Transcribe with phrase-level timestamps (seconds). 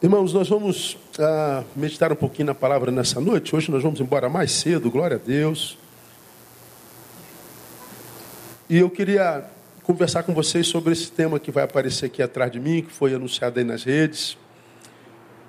[0.00, 3.56] Irmãos, nós vamos ah, meditar um pouquinho na palavra nessa noite.
[3.56, 5.76] Hoje nós vamos embora mais cedo, glória a Deus.
[8.70, 9.44] E eu queria
[9.82, 13.12] conversar com vocês sobre esse tema que vai aparecer aqui atrás de mim, que foi
[13.12, 14.38] anunciado aí nas redes.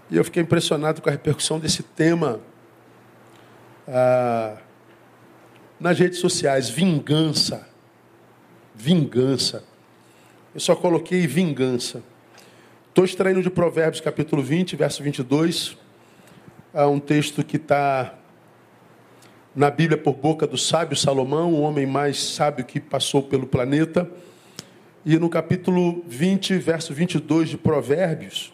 [0.10, 2.40] E eu fiquei impressionado com a repercussão desse tema
[3.88, 4.58] ah,
[5.80, 7.70] nas redes sociais: vingança.
[8.74, 9.64] Vingança.
[10.56, 12.02] Eu só coloquei vingança.
[13.00, 15.78] Estou extraindo de Provérbios capítulo 20, verso 22.
[16.74, 18.14] É um texto que está
[19.56, 24.12] na Bíblia por boca do sábio Salomão, o homem mais sábio que passou pelo planeta.
[25.06, 28.54] E no capítulo 20, verso 22 de Provérbios,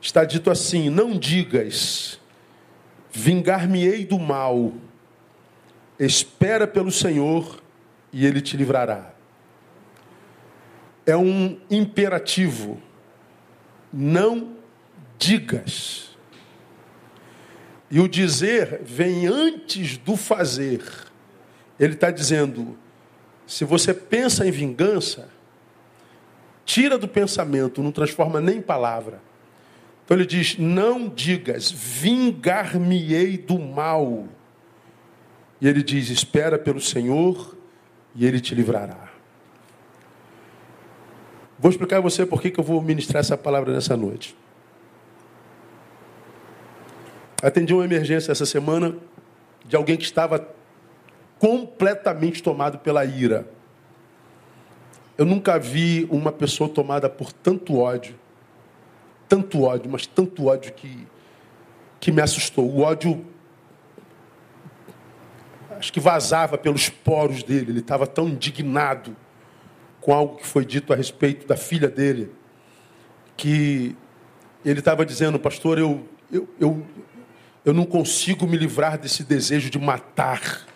[0.00, 2.18] está dito assim: Não digas,
[3.12, 4.72] vingar-me-ei do mal,
[5.98, 7.60] espera pelo Senhor
[8.10, 9.19] e ele te livrará
[11.10, 12.80] é um imperativo.
[13.92, 14.56] Não
[15.18, 16.16] digas.
[17.90, 20.82] E o dizer vem antes do fazer.
[21.78, 22.78] Ele está dizendo:
[23.46, 25.28] se você pensa em vingança,
[26.64, 29.20] tira do pensamento, não transforma nem em palavra.
[30.04, 34.28] Então ele diz: não digas, vingar-me-ei do mal.
[35.60, 37.56] E ele diz: espera pelo Senhor
[38.14, 39.09] e ele te livrará.
[41.60, 44.34] Vou explicar a você por que, eu vou ministrar essa palavra nessa noite.
[47.42, 48.96] Atendi uma emergência essa semana
[49.66, 50.48] de alguém que estava
[51.38, 53.46] completamente tomado pela ira.
[55.18, 58.14] Eu nunca vi uma pessoa tomada por tanto ódio,
[59.28, 61.06] tanto ódio, mas tanto ódio que,
[62.00, 62.66] que me assustou.
[62.66, 63.22] O ódio
[65.72, 69.14] acho que vazava pelos poros dele, ele estava tão indignado
[70.00, 72.32] com algo que foi dito a respeito da filha dele,
[73.36, 73.96] que
[74.64, 76.86] ele estava dizendo, pastor, eu, eu, eu,
[77.64, 80.66] eu não consigo me livrar desse desejo de matar.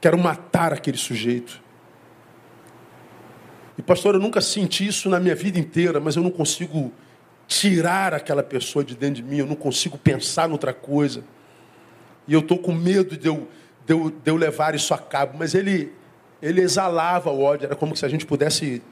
[0.00, 1.62] Quero matar aquele sujeito.
[3.76, 6.92] E pastor, eu nunca senti isso na minha vida inteira, mas eu não consigo
[7.46, 11.24] tirar aquela pessoa de dentro de mim, eu não consigo pensar noutra coisa.
[12.28, 13.48] E eu estou com medo de eu,
[13.84, 15.36] de, eu, de eu levar isso a cabo.
[15.38, 15.92] Mas ele,
[16.42, 18.82] ele exalava o ódio, era como se a gente pudesse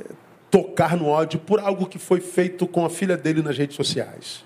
[0.00, 0.04] eh,
[0.50, 4.44] tocar no ódio por algo que foi feito com a filha dele nas redes sociais.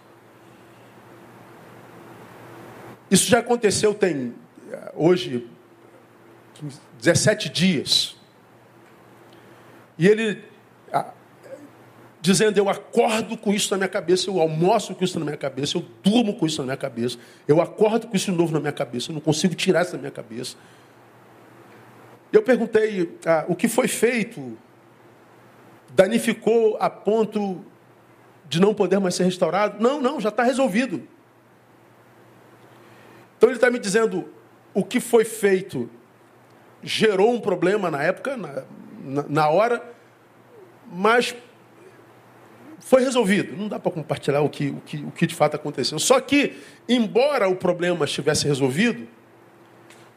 [3.11, 4.35] Isso já aconteceu tem
[4.71, 5.49] eh, hoje
[6.99, 8.17] 17 dias.
[9.99, 10.51] E ele
[12.21, 15.77] dizendo: Eu acordo com isso na minha cabeça, eu almoço com isso na minha cabeça,
[15.77, 17.19] eu durmo com isso na minha cabeça,
[17.49, 19.99] eu acordo com isso de novo na minha cabeça, eu não consigo tirar isso da
[19.99, 20.57] minha cabeça.
[22.33, 24.57] Eu perguntei ah, o que foi feito
[25.95, 27.65] danificou a ponto
[28.49, 29.83] de não poder mais ser restaurado?
[29.83, 31.03] Não, não, já está resolvido.
[33.37, 34.29] Então ele está me dizendo
[34.75, 35.91] o que foi feito
[36.83, 38.63] gerou um problema na época, na,
[39.05, 39.83] na, na hora,
[40.91, 41.35] mas
[42.79, 43.57] foi resolvido.
[43.57, 45.99] Não dá para compartilhar o que, o, que, o que de fato aconteceu.
[45.99, 46.57] Só que,
[46.89, 49.07] embora o problema estivesse resolvido,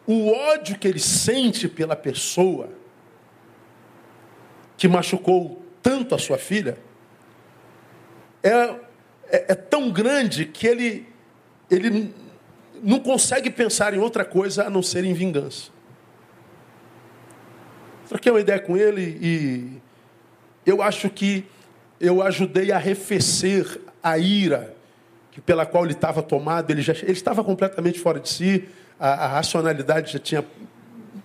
[0.06, 2.70] o ódio que ele sente pela pessoa
[4.78, 6.78] que machucou tanto a sua filha
[8.42, 8.78] é, é,
[9.30, 11.08] é tão grande que ele,
[11.72, 12.14] ele
[12.82, 15.72] não consegue pensar em outra coisa a não ser em vingança.
[18.10, 19.82] Troquei uma ideia com ele e
[20.66, 21.46] eu acho que
[22.00, 24.76] eu ajudei a arrefecer a ira
[25.32, 28.70] que pela qual ele estava tomado, ele já ele estava completamente fora de si,
[29.04, 30.46] a, a racionalidade já tinha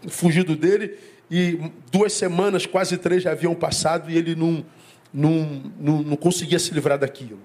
[0.09, 0.99] fugido dele
[1.31, 4.66] e duas semanas, quase três, já haviam passado e ele não,
[5.15, 7.39] não, não, não conseguia se livrar daquilo.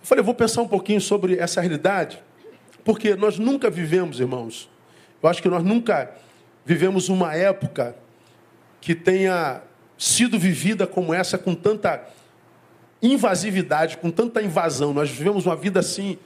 [0.00, 2.18] Eu falei, vou pensar um pouquinho sobre essa realidade,
[2.82, 4.70] porque nós nunca vivemos, irmãos,
[5.22, 6.10] eu acho que nós nunca
[6.64, 7.94] vivemos uma época
[8.80, 9.60] que tenha
[9.98, 12.08] sido vivida como essa, com tanta
[13.02, 14.94] invasividade, com tanta invasão.
[14.94, 16.16] Nós vivemos uma vida assim,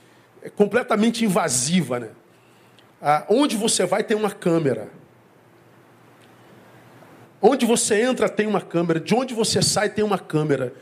[0.55, 2.11] completamente invasiva, né?
[3.01, 4.89] Ah, onde você vai tem uma câmera.
[7.41, 8.99] Onde você entra tem uma câmera.
[8.99, 10.73] De onde você sai tem uma câmera.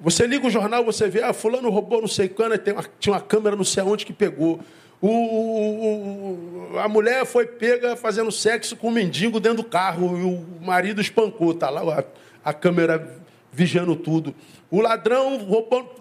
[0.00, 3.12] Você liga o jornal, você vê, ah, fulano roubou não sei quando, tem uma, tinha
[3.12, 4.60] uma câmera não sei aonde que pegou.
[5.00, 10.22] O, o, a mulher foi pega fazendo sexo com um mendigo dentro do carro e
[10.22, 11.52] o marido espancou.
[11.52, 13.20] Está lá a, a, câmera
[13.52, 14.34] vigiando tudo.
[14.70, 15.96] O ladrão roubou.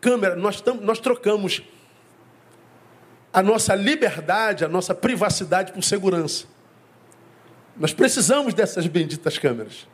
[0.00, 1.62] Câmera, nós, tam, nós trocamos
[3.34, 6.46] a nossa liberdade, a nossa privacidade por segurança.
[7.76, 9.88] Nós precisamos dessas benditas câmeras.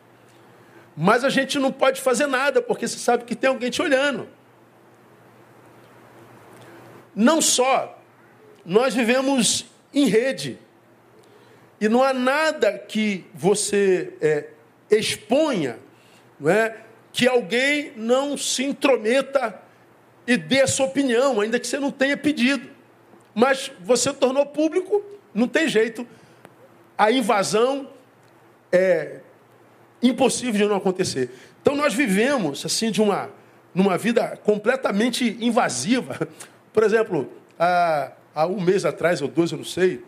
[0.95, 4.29] Mas a gente não pode fazer nada, porque você sabe que tem alguém te olhando.
[7.17, 7.99] Não só,
[8.63, 9.65] nós vivemos
[9.95, 10.59] em rede.
[11.81, 14.49] E não há nada que você é,
[14.91, 15.79] exponha,
[16.39, 16.77] não é,
[17.11, 19.59] que alguém não se intrometa
[20.27, 22.80] e dê a sua opinião, ainda que você não tenha pedido.
[23.35, 25.03] Mas você tornou público,
[25.35, 26.07] não tem jeito.
[26.97, 27.89] A invasão
[28.73, 29.21] é
[30.03, 31.31] impossível de não acontecer.
[31.63, 33.31] Então nós vivemos assim de uma
[33.75, 36.29] numa vida completamente invasiva.
[36.73, 40.03] Por exemplo, há, há um mês atrás, ou dois, eu não sei,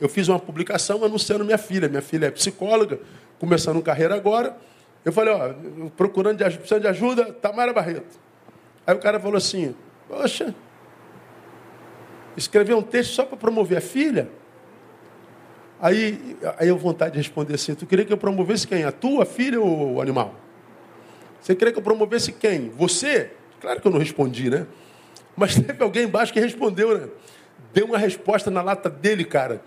[0.00, 1.88] eu fiz uma publicação anunciando minha filha.
[1.88, 2.98] Minha filha é psicóloga,
[3.38, 4.56] começando carreira agora.
[5.04, 5.54] Eu falei, ó,
[5.96, 8.18] procurando de, precisando de ajuda, Tamara Barreto.
[8.86, 9.74] Aí o cara falou assim,
[10.08, 10.54] poxa,
[12.36, 14.28] escrever um texto só para promover a filha?
[15.80, 18.84] Aí, aí eu vontade de responder assim, tu queria que eu promovesse quem?
[18.84, 20.34] A tua filha ou o animal?
[21.40, 22.70] Você queria que eu promovesse quem?
[22.70, 23.30] Você?
[23.60, 24.66] Claro que eu não respondi, né?
[25.36, 27.08] Mas teve alguém embaixo que respondeu, né?
[27.72, 29.62] Deu uma resposta na lata dele, cara.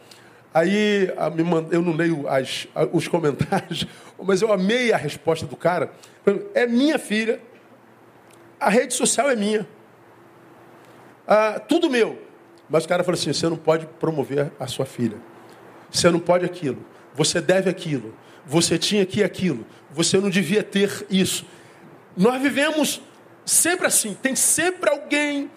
[0.51, 1.11] Aí
[1.71, 3.85] eu não leio as, os comentários,
[4.21, 5.91] mas eu amei a resposta do cara.
[6.55, 7.39] É minha filha,
[8.59, 9.67] a rede social é minha,
[11.31, 12.19] ah, tudo meu.
[12.69, 15.17] Mas o cara falou assim: você não pode promover a sua filha,
[15.89, 18.13] você não pode aquilo, você deve aquilo,
[18.45, 21.45] você tinha aqui aquilo, você não devia ter isso.
[22.15, 23.01] Nós vivemos
[23.45, 25.49] sempre assim, tem sempre alguém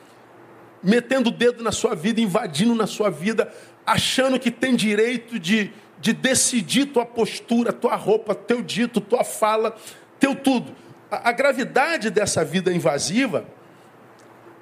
[0.82, 3.52] metendo o dedo na sua vida, invadindo na sua vida,
[3.86, 5.70] achando que tem direito de,
[6.00, 9.76] de decidir tua postura, tua roupa, teu dito, tua fala,
[10.18, 10.74] teu tudo.
[11.10, 13.44] A, a gravidade dessa vida invasiva,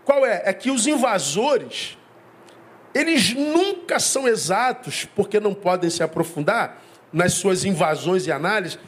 [0.04, 0.42] qual é?
[0.44, 1.96] É que os invasores,
[2.94, 6.82] eles nunca são exatos, porque não podem se aprofundar
[7.12, 8.78] nas suas invasões e análises,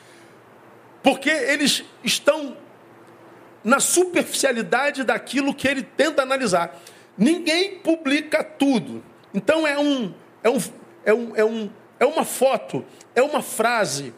[1.02, 2.56] porque eles estão
[3.64, 6.80] na superficialidade daquilo que ele tenta analisar.
[7.16, 9.02] Ninguém publica tudo.
[9.32, 10.58] Então é um, é um,
[11.04, 11.70] é um, é um,
[12.00, 12.84] é uma foto,
[13.14, 14.12] é uma frase,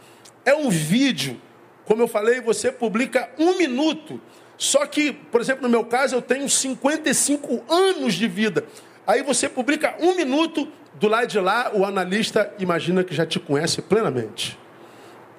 [0.44, 1.40] é um vídeo.
[1.84, 4.20] Como eu falei, você publica um minuto.
[4.56, 8.64] Só que, por exemplo, no meu caso, eu tenho 55 anos de vida.
[9.06, 13.38] Aí você publica um minuto, do lado de lá, o analista imagina que já te
[13.38, 14.58] conhece plenamente.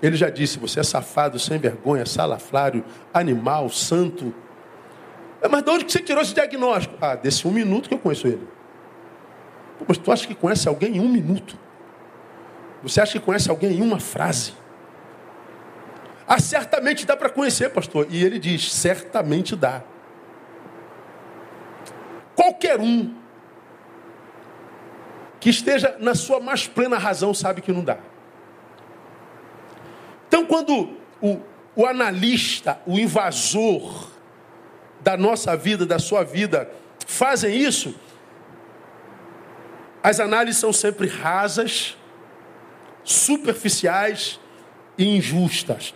[0.01, 2.83] Ele já disse: você é safado, sem vergonha, salafrário,
[3.13, 4.33] animal, santo,
[5.50, 6.95] mas de onde você tirou esse diagnóstico?
[7.00, 8.47] Ah, desse um minuto que eu conheço ele.
[9.77, 11.57] Pô, mas tu acha que conhece alguém em um minuto?
[12.83, 14.53] Você acha que conhece alguém em uma frase?
[16.27, 18.07] Ah, certamente dá para conhecer, pastor.
[18.09, 19.83] E ele diz: certamente dá.
[22.35, 23.13] Qualquer um
[25.45, 28.00] que esteja na sua mais plena razão sabe que não dá.
[30.27, 31.39] Então, quando o,
[31.75, 34.09] o analista, o invasor,
[35.01, 36.68] da nossa vida, da sua vida,
[37.06, 37.94] fazem isso,
[40.01, 41.95] as análises são sempre rasas,
[43.03, 44.39] superficiais
[44.98, 45.94] e injustas.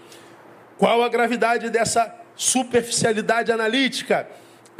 [0.77, 4.29] Qual a gravidade dessa superficialidade analítica?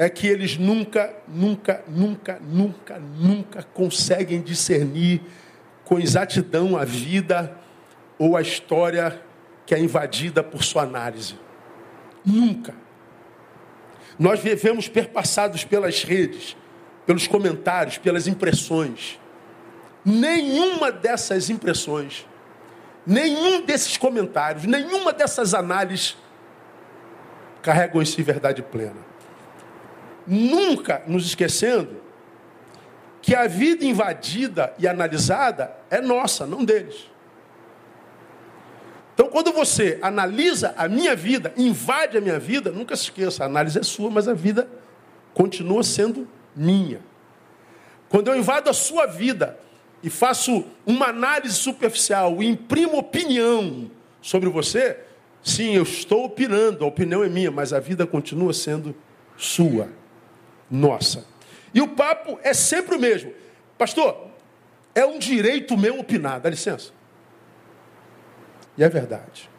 [0.02, 5.22] É que eles nunca, nunca, nunca, nunca, nunca conseguem discernir
[5.84, 7.54] com exatidão a vida
[8.18, 9.22] ou a história
[9.66, 11.38] que é invadida por sua análise.
[12.26, 12.74] Nunca.
[14.18, 16.56] Nós vivemos perpassados pelas redes,
[17.06, 19.20] pelos comentários, pelas impressões.
[20.06, 22.26] Nenhuma dessas impressões,
[23.06, 26.16] nenhum desses comentários, nenhuma dessas análises
[27.62, 29.09] carregam em si verdade plena.
[30.32, 31.98] Nunca nos esquecendo
[33.20, 37.10] que a vida invadida e analisada é nossa, não deles.
[39.16, 43.48] Então, quando você analisa a minha vida, invade a minha vida, nunca se esqueça, a
[43.48, 44.70] análise é sua, mas a vida
[45.34, 47.02] continua sendo minha.
[48.08, 49.60] Quando eu invado a sua vida
[50.04, 53.90] e faço uma análise superficial e imprimo opinião
[54.22, 54.98] sobre você,
[55.42, 58.96] sim, eu estou opinando, a opinião é minha, mas a vida continua sendo
[59.36, 59.90] sua,
[60.70, 61.26] nossa.
[61.74, 63.34] E o papo é sempre o mesmo.
[63.78, 64.28] Pastor,
[64.94, 66.92] é um direito meu opinar, dá licença.
[68.78, 69.50] E é verdade.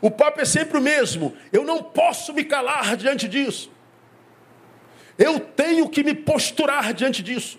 [0.00, 1.34] O papo é sempre o mesmo.
[1.52, 3.70] Eu não posso me calar diante disso.
[5.16, 7.58] Eu tenho que me posturar diante disso.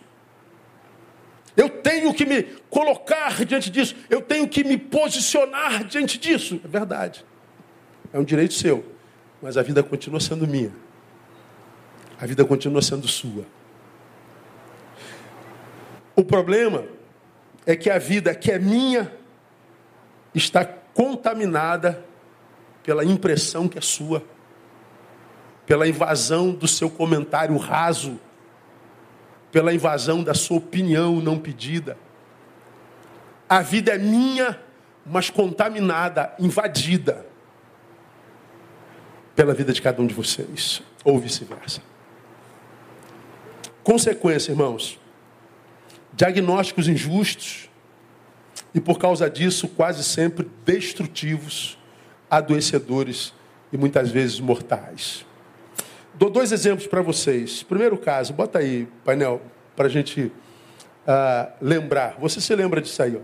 [1.56, 3.96] Eu tenho que me colocar diante disso.
[4.10, 6.60] Eu tenho que me posicionar diante disso.
[6.64, 7.26] É verdade.
[8.12, 8.86] É um direito seu.
[9.42, 10.72] Mas a vida continua sendo minha.
[12.20, 13.46] A vida continua sendo sua.
[16.16, 16.86] O problema
[17.66, 19.12] é que a vida que é minha
[20.34, 22.04] está contaminada
[22.84, 24.24] pela impressão que é sua,
[25.66, 28.20] pela invasão do seu comentário raso,
[29.52, 31.98] pela invasão da sua opinião não pedida.
[33.50, 34.60] A vida é minha,
[35.06, 37.26] mas contaminada, invadida
[39.36, 41.82] pela vida de cada um de vocês, ou vice-versa.
[43.86, 45.00] Consequência, irmãos,
[46.12, 47.70] diagnósticos injustos
[48.74, 51.78] e por causa disso quase sempre destrutivos,
[52.28, 53.32] adoecedores
[53.72, 55.24] e muitas vezes mortais.
[56.16, 57.62] Dou dois exemplos para vocês.
[57.62, 59.40] Primeiro caso, bota aí, painel,
[59.76, 62.16] para a gente uh, lembrar.
[62.20, 63.16] Você se lembra disso aí?
[63.16, 63.22] Ó.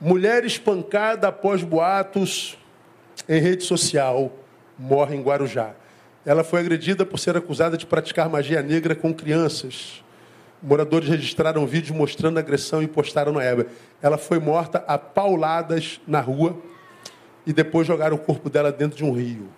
[0.00, 2.58] Mulher espancada após boatos
[3.28, 4.32] em rede social
[4.76, 5.76] morre em Guarujá.
[6.24, 10.02] Ela foi agredida por ser acusada de praticar magia negra com crianças.
[10.62, 13.66] Moradores registraram vídeos mostrando a agressão e postaram na Eba.
[14.00, 16.58] Ela foi morta a pauladas na rua
[17.46, 19.50] e depois jogaram o corpo dela dentro de um rio.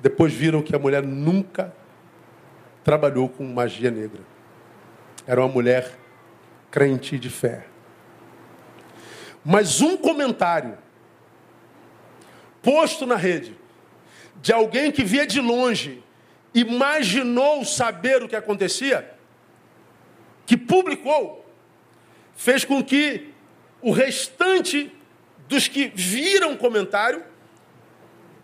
[0.00, 1.72] Depois viram que a mulher nunca
[2.84, 4.20] trabalhou com magia negra.
[5.26, 5.96] Era uma mulher
[6.70, 7.64] crente de fé.
[9.42, 10.76] Mas um comentário
[12.62, 13.61] posto na rede
[14.42, 16.02] de alguém que via de longe,
[16.52, 19.08] imaginou saber o que acontecia,
[20.44, 21.46] que publicou,
[22.34, 23.32] fez com que
[23.80, 24.92] o restante
[25.48, 27.24] dos que viram o comentário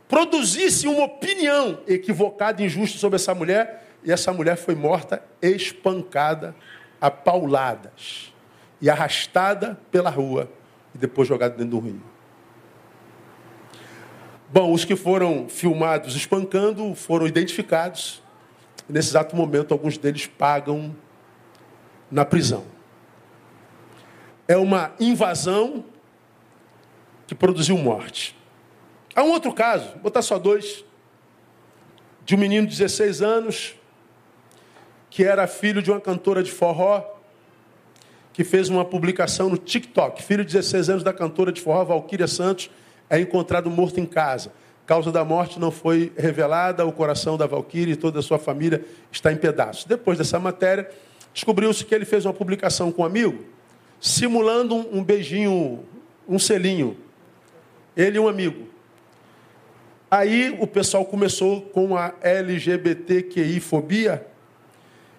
[0.08, 6.54] produzisse uma opinião equivocada e injusta sobre essa mulher, e essa mulher foi morta espancada
[7.00, 8.32] a pauladas
[8.80, 10.48] e arrastada pela rua
[10.94, 12.07] e depois jogada dentro do rio.
[14.50, 18.22] Bom, os que foram filmados espancando foram identificados.
[18.88, 20.96] Nesse exato momento, alguns deles pagam
[22.10, 22.64] na prisão.
[24.46, 25.84] É uma invasão
[27.26, 28.34] que produziu morte.
[29.14, 30.82] Há um outro caso, vou botar só dois,
[32.24, 33.74] de um menino de 16 anos,
[35.10, 37.04] que era filho de uma cantora de forró,
[38.32, 42.26] que fez uma publicação no TikTok, filho de 16 anos da cantora de forró, Valquíria
[42.26, 42.70] Santos,
[43.10, 44.52] é encontrado morto em casa.
[44.86, 48.82] Causa da morte não foi revelada, o coração da Valquíria e toda a sua família
[49.12, 49.84] está em pedaços.
[49.84, 50.88] Depois dessa matéria,
[51.34, 53.44] descobriu-se que ele fez uma publicação com um amigo,
[54.00, 55.84] simulando um beijinho,
[56.26, 56.96] um selinho.
[57.94, 58.68] Ele e um amigo.
[60.10, 64.26] Aí o pessoal começou com a LGBTQI-fobia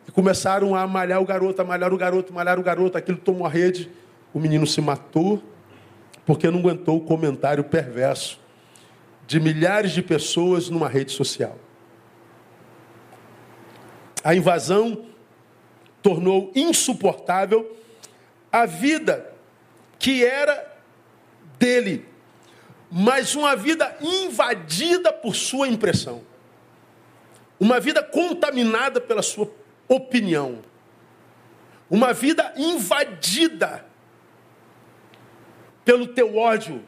[0.07, 2.97] e começaram a malhar o garoto, a malhar o garoto, malhar o garoto.
[2.97, 3.87] Aquilo tomou a rede,
[4.33, 5.43] o menino se matou
[6.29, 8.39] porque não aguentou o comentário perverso
[9.25, 11.57] de milhares de pessoas numa rede social.
[14.23, 15.07] A invasão
[16.03, 17.75] tornou insuportável
[18.51, 19.33] a vida
[19.97, 20.71] que era
[21.57, 22.05] dele,
[22.91, 26.21] mas uma vida invadida por sua impressão.
[27.59, 29.51] Uma vida contaminada pela sua
[29.87, 30.59] opinião.
[31.89, 33.88] Uma vida invadida
[35.83, 36.83] pelo teu ódio,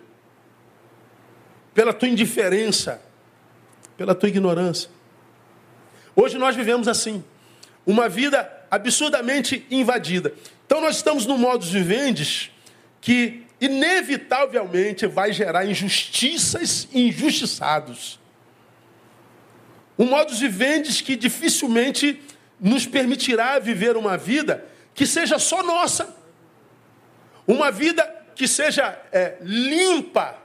[1.74, 3.01] pela tua indiferença,
[3.98, 4.89] pela tua ignorância.
[6.15, 7.24] Hoje nós vivemos assim,
[7.86, 10.33] uma vida absurdamente invadida.
[10.65, 12.51] Então nós estamos no modo vivendes
[13.00, 18.19] que inevitavelmente vai gerar injustiças e injustiçados.
[19.98, 22.21] Um modo vivendes que dificilmente
[22.60, 26.15] nos permitirá viver uma vida que seja só nossa.
[27.48, 30.36] Uma vida que seja é, limpa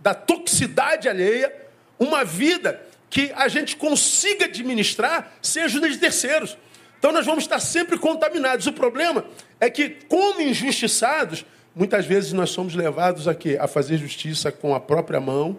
[0.00, 1.54] da toxicidade alheia,
[1.98, 2.80] uma vida
[3.10, 6.56] que a gente consiga administrar sem ajuda de terceiros.
[6.98, 8.66] Então nós vamos estar sempre contaminados.
[8.66, 9.26] O problema
[9.60, 11.44] é que, como injustiçados,
[11.76, 13.58] muitas vezes nós somos levados a quê?
[13.60, 15.58] A fazer justiça com a própria mão,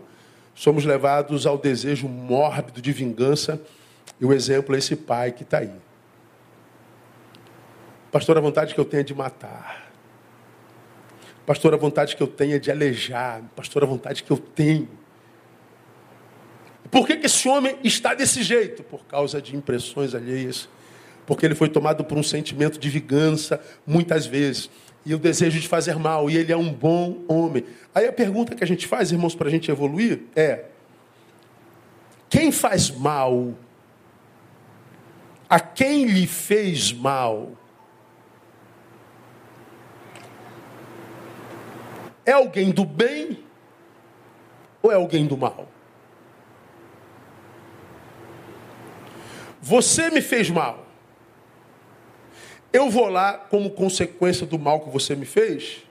[0.55, 3.62] somos levados ao desejo mórbido de vingança.
[4.19, 5.71] E o exemplo é esse pai que está aí.
[8.12, 9.92] Pastor, a vontade que eu tenho é de matar.
[11.45, 13.43] Pastor, a vontade que eu tenho é de alejar.
[13.55, 14.88] Pastor, a vontade que eu tenho.
[16.89, 18.83] Por que, que esse homem está desse jeito?
[18.83, 20.69] Por causa de impressões alheias.
[21.25, 24.69] Porque ele foi tomado por um sentimento de vingança, muitas vezes.
[25.05, 26.29] E o desejo de fazer mal.
[26.29, 27.65] E ele é um bom homem.
[27.93, 30.65] Aí a pergunta que a gente faz, irmãos, para a gente evoluir é:
[32.29, 33.53] quem faz mal?
[35.50, 37.51] A quem lhe fez mal?
[42.25, 43.43] É alguém do bem
[44.81, 45.67] ou é alguém do mal?
[49.61, 50.85] Você me fez mal.
[52.71, 55.83] Eu vou lá como consequência do mal que você me fez?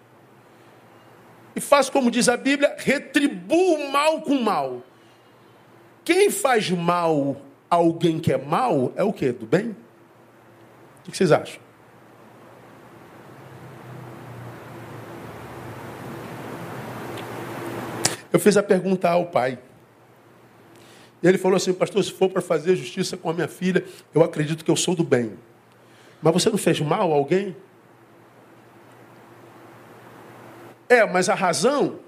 [1.54, 4.82] e faz como diz a Bíblia, retribua o mal com mal.
[6.04, 7.36] Quem faz mal
[7.70, 9.32] a alguém que é mal é o quê?
[9.32, 9.76] Do bem?
[11.06, 11.61] O que vocês acham?
[18.32, 19.58] Eu fiz a pergunta ao pai.
[21.22, 24.64] Ele falou assim, pastor, se for para fazer justiça com a minha filha, eu acredito
[24.64, 25.38] que eu sou do bem.
[26.20, 27.54] Mas você não fez mal a alguém?
[30.88, 32.00] É, mas a razão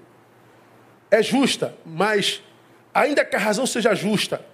[1.09, 2.41] é justa, mas
[2.93, 4.45] ainda que a razão seja justa,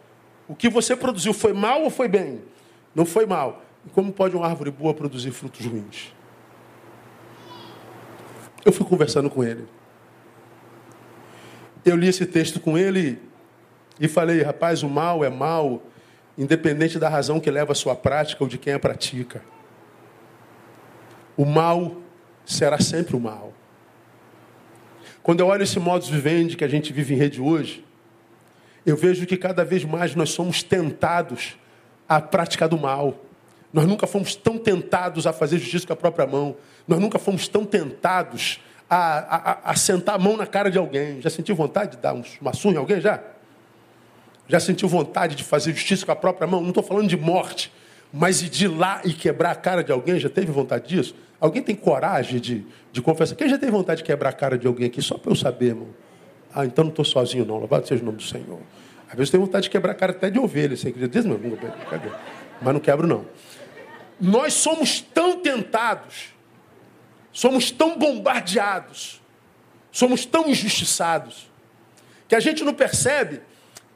[0.47, 2.41] o que você produziu foi mal ou foi bem?
[2.93, 3.63] Não foi mal.
[3.85, 6.13] E como pode uma árvore boa produzir frutos ruins?
[8.63, 9.67] Eu fui conversando com ele.
[11.83, 13.19] Eu li esse texto com ele
[13.99, 15.81] e falei, rapaz, o mal é mal,
[16.37, 19.41] independente da razão que leva a sua prática ou de quem a pratica.
[21.35, 21.97] O mal
[22.45, 23.53] será sempre o mal.
[25.23, 27.85] Quando eu olho esse modo vivendi que a gente vive em rede hoje,
[28.85, 31.55] eu vejo que cada vez mais nós somos tentados
[32.09, 33.15] à prática do mal.
[33.71, 36.55] Nós nunca fomos tão tentados a fazer justiça com a própria mão.
[36.87, 38.59] Nós nunca fomos tão tentados
[38.93, 41.21] a, a, a sentar a mão na cara de alguém.
[41.21, 42.99] Já sentiu vontade de dar uma surra em alguém?
[42.99, 43.23] Já?
[44.49, 46.59] Já sentiu vontade de fazer justiça com a própria mão?
[46.59, 47.71] Não estou falando de morte,
[48.11, 50.19] mas de ir lá e quebrar a cara de alguém.
[50.19, 51.15] Já teve vontade disso?
[51.39, 53.33] Alguém tem coragem de, de confessar?
[53.35, 55.01] Quem já teve vontade de quebrar a cara de alguém aqui?
[55.01, 55.87] Só para eu saber, irmão.
[56.53, 57.59] Ah, então não estou sozinho, não.
[57.59, 58.59] Louvado seja o nome do Senhor.
[59.09, 60.75] Às vezes tem vontade de quebrar a cara até de ovelha.
[60.75, 61.17] Você acredita?
[62.61, 63.25] Mas não quebro, não.
[64.19, 66.30] Nós somos tão tentados
[67.33, 69.21] Somos tão bombardeados,
[69.91, 71.49] somos tão injustiçados,
[72.27, 73.41] que a gente não percebe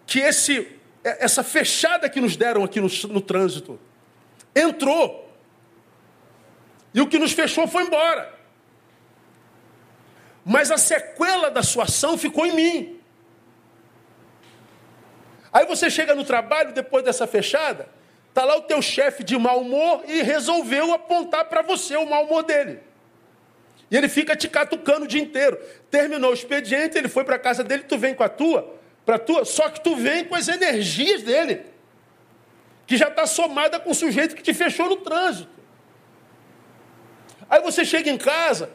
[0.06, 3.80] que esse, essa fechada que nos deram aqui no, no trânsito
[4.56, 5.25] entrou.
[6.94, 8.34] E o que nos fechou foi embora.
[10.46, 13.01] Mas a sequela da sua ação ficou em mim.
[15.51, 17.90] Aí você chega no trabalho depois dessa fechada,
[18.33, 22.25] tá lá o teu chefe de mau humor e resolveu apontar para você o mau
[22.25, 22.79] humor dele.
[23.90, 25.58] E ele fica te catucando o dia inteiro.
[25.92, 29.20] Terminou o expediente, ele foi para a casa dele, tu vem com a tua, para
[29.20, 31.62] tua, só que tu vem com as energias dele,
[32.88, 35.50] que já está somada com o sujeito que te fechou no trânsito.
[37.50, 38.72] Aí você chega em casa,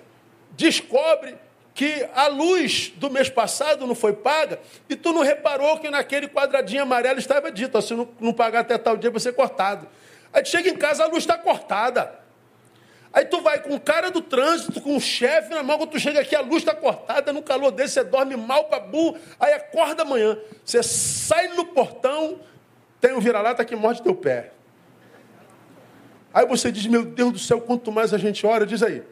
[0.53, 1.37] descobre
[1.75, 6.29] que a luz do mês passado não foi paga e tu não reparou que naquele
[6.29, 9.89] quadradinho amarelo estava dito, se não, não pagar até tal dia vai ser cortado.
[10.33, 12.20] Aí tu chega em casa, a luz está cortada.
[13.13, 15.99] Aí tu vai com o cara do trânsito, com o chefe na mão, quando tu
[15.99, 19.53] chega aqui, a luz está cortada, no calor desse, você dorme mal para burro, aí
[19.53, 20.39] acorda amanhã.
[20.65, 22.39] Você sai no portão,
[23.01, 24.53] tem um vira-lata que morde teu pé.
[26.33, 29.03] Aí você diz, meu Deus do céu, quanto mais a gente ora, diz aí,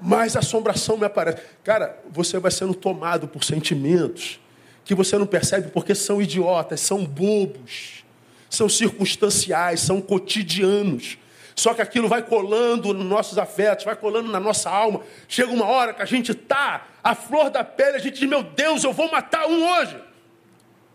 [0.00, 1.40] mais assombração me aparece.
[1.62, 4.40] Cara, você vai sendo tomado por sentimentos
[4.84, 8.04] que você não percebe porque são idiotas, são bobos,
[8.48, 11.16] são circunstanciais, são cotidianos.
[11.60, 15.02] Só que aquilo vai colando nos nossos afetos, vai colando na nossa alma.
[15.28, 18.42] Chega uma hora que a gente está à flor da pele, a gente diz: Meu
[18.42, 19.94] Deus, eu vou matar um hoje.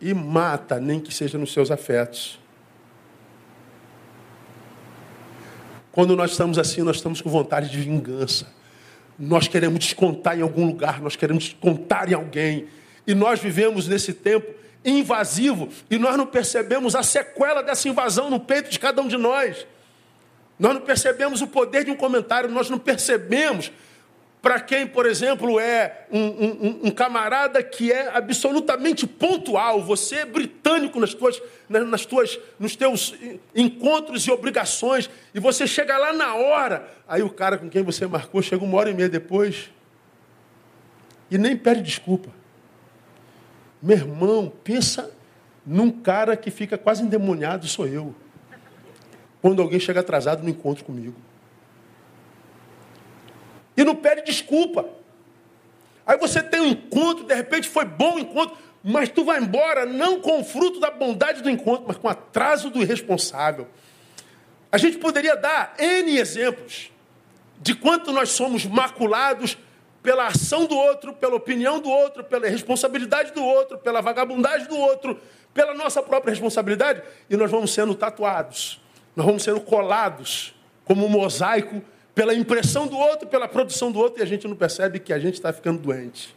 [0.02, 2.40] E mata, nem que seja nos seus afetos.
[5.92, 8.52] Quando nós estamos assim, nós estamos com vontade de vingança.
[9.20, 12.68] Nós queremos descontar em algum lugar, nós queremos descontar em alguém.
[13.06, 14.52] E nós vivemos nesse tempo
[14.84, 19.16] invasivo e nós não percebemos a sequela dessa invasão no peito de cada um de
[19.16, 19.68] nós.
[20.58, 23.72] Nós não percebemos o poder de um comentário, nós não percebemos
[24.42, 30.26] para quem, por exemplo, é um, um, um, camarada que é absolutamente pontual, você é
[30.26, 33.16] britânico nas tuas, nas tuas, nos teus
[33.56, 38.06] encontros e obrigações, e você chega lá na hora, aí o cara com quem você
[38.06, 39.72] marcou chega uma hora e meia depois
[41.32, 42.30] e nem pede desculpa.
[43.82, 45.12] Meu irmão, pensa
[45.66, 48.14] num cara que fica quase endemoniado, sou eu
[49.46, 51.14] quando alguém chega atrasado no encontro comigo.
[53.78, 54.90] E não pede desculpa.
[56.04, 59.86] Aí você tem um encontro, de repente foi bom o encontro, mas tu vai embora
[59.86, 63.68] não com o fruto da bondade do encontro, mas com o atraso do irresponsável.
[64.72, 66.90] A gente poderia dar N exemplos
[67.62, 69.60] de quanto nós somos maculados
[70.02, 74.76] pela ação do outro, pela opinião do outro, pela responsabilidade do outro, pela vagabundagem do
[74.76, 75.22] outro,
[75.54, 78.84] pela nossa própria responsabilidade, e nós vamos sendo tatuados
[79.16, 81.82] nós vamos sendo colados como um mosaico
[82.14, 85.20] pela impressão do outro, pela produção do outro, e a gente não percebe que a
[85.20, 86.36] gente está ficando doente.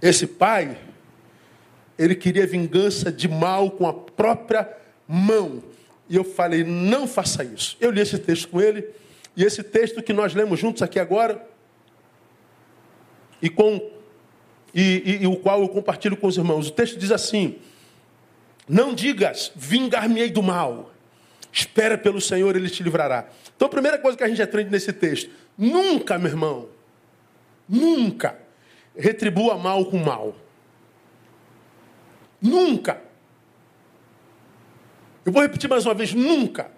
[0.00, 0.78] Esse pai,
[1.98, 4.70] ele queria vingança de mal com a própria
[5.06, 5.62] mão.
[6.08, 7.76] E eu falei, não faça isso.
[7.78, 8.88] Eu li esse texto com ele,
[9.36, 11.46] e esse texto que nós lemos juntos aqui agora,
[13.42, 13.90] e com
[14.72, 16.68] e, e, e, o qual eu compartilho com os irmãos.
[16.68, 17.58] O texto diz assim:
[18.70, 20.92] Não digas, vingar-me-ei do mal.
[21.50, 23.28] Espera pelo Senhor, ele te livrará.
[23.56, 25.28] Então a primeira coisa que a gente aprende nesse texto:
[25.58, 26.68] nunca, meu irmão,
[27.68, 28.38] nunca
[28.96, 30.36] retribua mal com mal.
[32.40, 33.02] Nunca.
[35.26, 36.70] Eu vou repetir mais uma vez: nunca.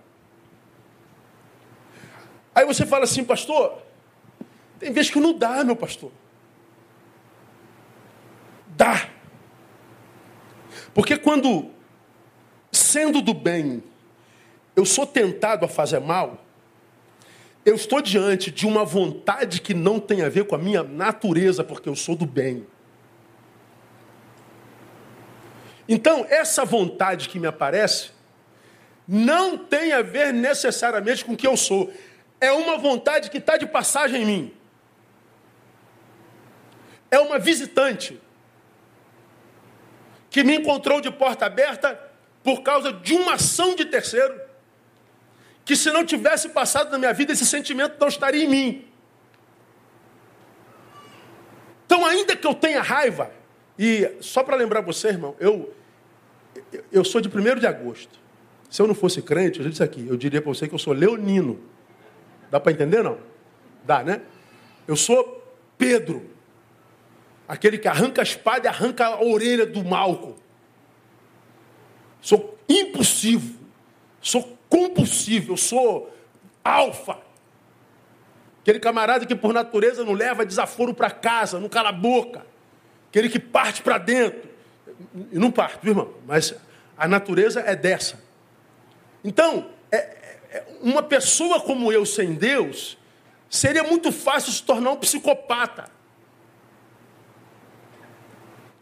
[2.55, 3.83] Aí você fala assim, pastor,
[4.79, 6.11] tem vezes que não dá, meu pastor.
[8.69, 9.11] Dá.
[10.95, 11.71] Porque quando,
[12.73, 13.83] sendo do bem,
[14.75, 16.43] eu sou tentado a fazer mal,
[17.65, 21.63] eu estou diante de uma vontade que não tem a ver com a minha natureza,
[21.63, 22.67] porque eu sou do bem.
[25.89, 28.11] Então, essa vontade que me aparece
[29.07, 31.93] não tem a ver necessariamente com o que eu sou.
[32.41, 34.55] É uma vontade que está de passagem em mim.
[37.11, 38.21] É uma visitante
[40.31, 42.12] que me encontrou de porta aberta
[42.43, 44.41] por causa de uma ação de terceiro
[45.65, 48.85] que se não tivesse passado na minha vida, esse sentimento não estaria em mim.
[51.87, 53.31] Então, ainda que eu tenha raiva,
[53.79, 55.73] e só para lembrar você, irmão, eu,
[56.91, 58.19] eu sou de 1 de agosto.
[58.69, 60.79] Se eu não fosse crente, eu já disse aqui, eu diria para você que eu
[60.79, 61.61] sou leonino.
[62.51, 63.19] Dá para entender, não?
[63.85, 64.23] Dá, né?
[64.89, 65.43] Eu sou
[65.77, 66.31] Pedro,
[67.47, 70.42] aquele que arranca a espada e arranca a orelha do Malco.
[72.23, 73.59] Sou impulsivo,
[74.21, 76.15] sou compulsivo, eu sou
[76.65, 77.19] alfa.
[78.63, 82.47] Aquele camarada que por natureza não leva desaforo para casa, não cala a boca.
[83.11, 84.49] Aquele que parte para dentro.
[85.33, 86.55] E não parte, irmão, mas
[86.97, 88.23] a natureza é dessa.
[89.25, 92.97] Então, é, é, uma pessoa como eu sem Deus,
[93.51, 95.91] seria muito fácil se tornar um psicopata.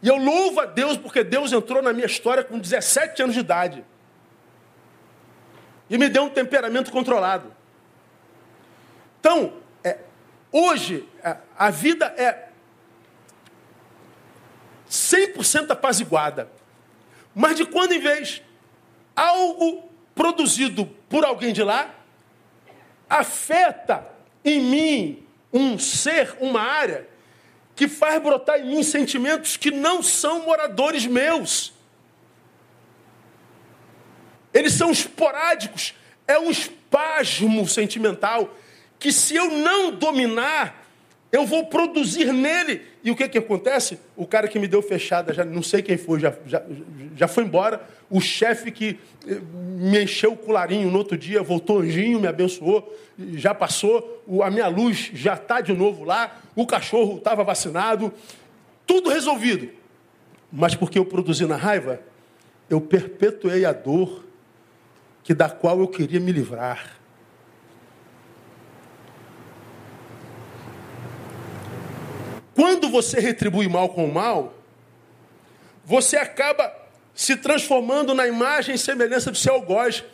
[0.03, 3.41] E eu louvo a Deus porque Deus entrou na minha história com 17 anos de
[3.41, 3.85] idade
[5.91, 7.53] e me deu um temperamento controlado.
[9.19, 9.99] Então, é,
[10.53, 12.49] hoje, a, a vida é
[14.89, 16.49] 100% apaziguada.
[17.35, 18.41] Mas de quando em vez,
[19.15, 21.95] algo produzido por alguém de lá
[23.09, 24.07] afeta
[24.45, 27.09] em mim um ser, uma área,
[27.81, 31.73] que faz brotar em mim sentimentos que não são moradores meus.
[34.53, 35.95] Eles são esporádicos,
[36.29, 38.55] é um espasmo sentimental
[38.99, 40.80] que se eu não dominar,
[41.33, 42.83] eu vou produzir nele.
[43.05, 43.99] E o que, que acontece?
[44.16, 46.62] O cara que me deu fechada, já não sei quem foi, já, já,
[47.16, 47.81] já foi embora.
[48.11, 52.93] O chefe que eh, me encheu o colarinho no outro dia, voltou anjinho, me abençoou,
[53.35, 54.23] já passou.
[54.43, 56.37] A minha luz já está de novo lá.
[56.57, 58.12] O cachorro estava vacinado.
[58.85, 59.71] Tudo resolvido.
[60.53, 62.01] Mas porque eu produzi na raiva,
[62.69, 64.25] eu perpetuei a dor
[65.23, 67.00] que da qual eu queria me livrar.
[72.61, 74.55] Quando você retribui mal com mal,
[75.83, 76.70] você acaba
[77.14, 80.05] se transformando na imagem e semelhança do seu algoz.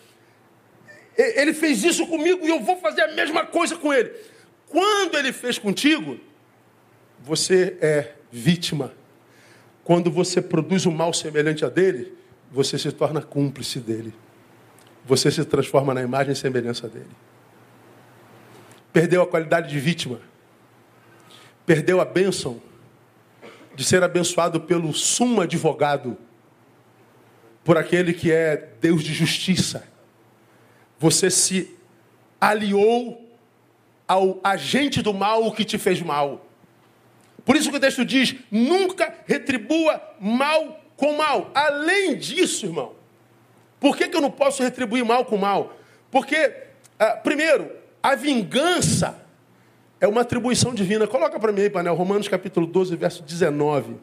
[1.17, 4.13] Ele fez isso comigo e eu vou fazer a mesma coisa com ele.
[4.69, 6.21] Quando ele fez contigo,
[7.19, 8.93] você é vítima.
[9.83, 12.17] Quando você produz um mal semelhante a dele,
[12.53, 14.15] você se torna cúmplice dele
[15.07, 17.07] você se transforma na imagem e semelhança dele.
[18.93, 20.21] Perdeu a qualidade de vítima.
[21.67, 22.63] Perdeu a bênção
[23.75, 26.17] de ser abençoado pelo sumo advogado,
[27.65, 29.87] por aquele que é Deus de justiça.
[30.99, 31.77] Você se
[32.41, 33.29] aliou
[34.07, 36.47] ao agente do mal que te fez mal.
[37.45, 41.51] Por isso que o texto diz: nunca retribua mal com mal.
[41.53, 42.95] Além disso, irmão,
[43.81, 45.77] por que, que eu não posso retribuir mal com mal?
[46.11, 46.55] Porque,
[46.99, 47.71] ah, primeiro,
[48.03, 49.26] a vingança
[50.01, 51.07] é uma atribuição divina.
[51.07, 53.97] Coloca para mim aí, Panel, Romanos capítulo 12, verso 19.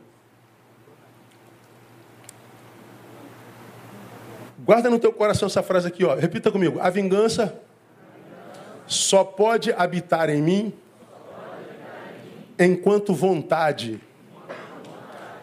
[4.60, 6.16] Guarda no teu coração essa frase aqui, ó.
[6.16, 6.80] Repita comigo.
[6.80, 7.60] A vingança
[8.88, 10.74] só pode habitar em mim
[12.58, 14.00] enquanto vontade,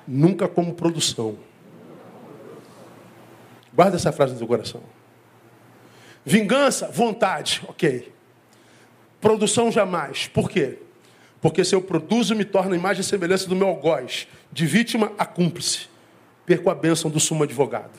[0.07, 1.37] nunca como produção.
[3.73, 4.83] Guarda essa frase no seu coração.
[6.25, 8.13] Vingança, vontade, ok.
[9.21, 10.27] Produção jamais.
[10.29, 10.79] Por quê?
[11.41, 14.27] Porque se eu produzo, me torna a imagem e semelhança do meu algoz.
[14.51, 15.89] De vítima a cúmplice.
[16.47, 17.99] Perco a bênção do sumo advogado.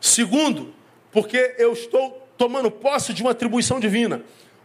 [0.00, 0.74] Segundo,
[1.10, 4.22] porque eu estou tomando posse de uma atribuição divina.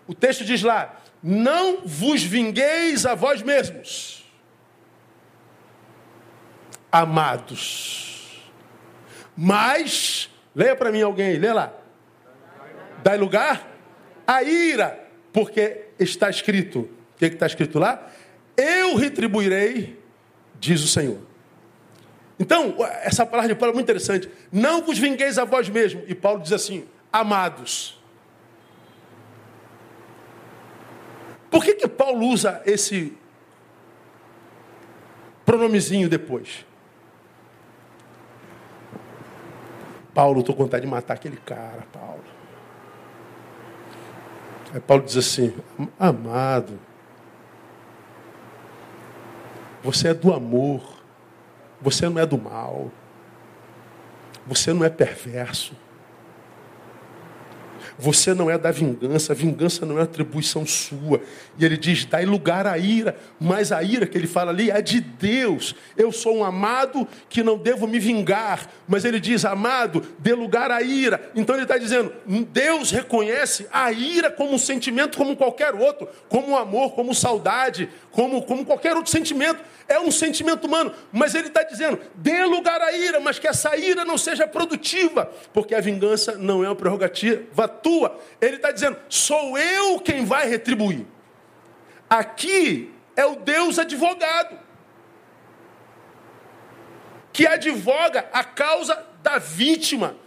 [0.08, 4.25] O texto diz lá: Não vos vingueis a vós mesmos,
[6.91, 8.41] amados,
[9.36, 11.71] mas, leia para mim alguém, lê lá.
[13.03, 13.76] Dai lugar
[14.27, 16.81] à ira, porque está escrito.
[16.81, 18.11] O que está escrito lá?
[18.55, 19.97] Eu retribuirei,
[20.59, 21.19] diz o Senhor.
[22.39, 24.29] Então, essa palavra de Paulo é muito interessante.
[24.51, 26.03] Não vos vingueis a vós mesmos.
[26.07, 27.97] E Paulo diz assim: amados.
[31.49, 33.17] Por que, que Paulo usa esse
[35.45, 36.65] pronomezinho depois?
[40.13, 42.37] Paulo, estou com vontade de matar aquele cara, Paulo.
[44.73, 45.53] Aí Paulo diz assim:
[45.99, 46.80] amado,
[49.84, 50.97] você é do amor.
[51.82, 52.91] Você não é do mal.
[54.45, 55.73] Você não é perverso.
[57.99, 61.19] Você não é da vingança, a vingança não é atribuição sua.
[61.57, 64.81] E ele diz: dai lugar à ira, mas a ira que ele fala ali é
[64.81, 65.75] de Deus.
[65.95, 70.69] Eu sou um amado que não devo me vingar, mas ele diz: amado, dê lugar
[70.69, 71.31] à ira.
[71.36, 72.13] Então ele está dizendo:
[72.51, 78.43] Deus reconhece a ira como um sentimento como qualquer outro, como amor, como saudade, como,
[78.43, 79.63] como qualquer outro sentimento.
[79.88, 83.75] É um sentimento humano, mas ele está dizendo: dê lugar à ira, mas que essa
[83.75, 88.19] ira não seja produtiva, porque a vingança não é uma prerrogativa tua.
[88.41, 91.06] Ele está dizendo: sou eu quem vai retribuir.
[92.10, 94.60] Aqui é o Deus advogado,
[97.32, 100.17] que advoga a causa da vítima,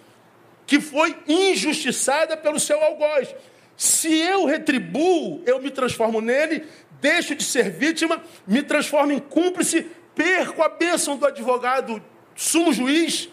[0.66, 3.34] que foi injustiçada pelo seu algoz.
[3.76, 6.66] Se eu retribuo, eu me transformo nele,
[7.00, 12.02] deixo de ser vítima, me transformo em cúmplice, perco a bênção do advogado
[12.34, 13.28] sumo juiz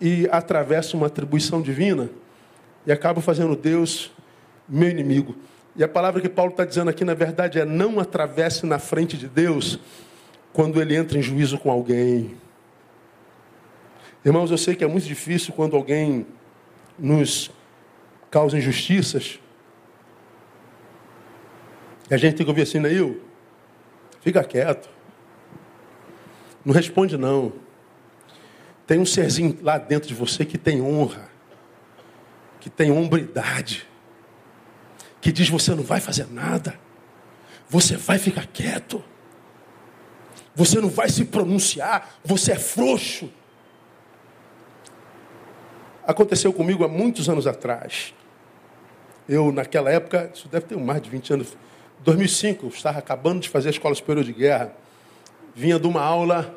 [0.00, 2.10] e atravesso uma atribuição divina
[2.86, 4.12] e acabo fazendo Deus
[4.68, 5.36] meu inimigo.
[5.74, 9.16] E a palavra que Paulo está dizendo aqui, na verdade, é não atravesse na frente
[9.16, 9.78] de Deus
[10.52, 12.36] quando ele entra em juízo com alguém.
[14.24, 16.26] Irmãos, eu sei que é muito difícil quando alguém
[16.98, 17.50] nos
[18.30, 19.38] causa injustiças,
[22.10, 23.20] e a gente tem que ouvir assim, Neil,
[24.20, 24.88] fica quieto.
[26.64, 27.52] Não responde não.
[28.86, 31.28] Tem um serzinho lá dentro de você que tem honra,
[32.66, 33.86] que tem hombridade,
[35.20, 36.76] que diz você não vai fazer nada,
[37.68, 39.04] você vai ficar quieto,
[40.52, 43.30] você não vai se pronunciar, você é frouxo.
[46.04, 48.12] Aconteceu comigo há muitos anos atrás.
[49.28, 51.56] Eu, naquela época, isso deve ter mais de 20 anos,
[52.00, 54.72] 2005, eu estava acabando de fazer a Escola Superior de Guerra.
[55.54, 56.52] Vinha de uma aula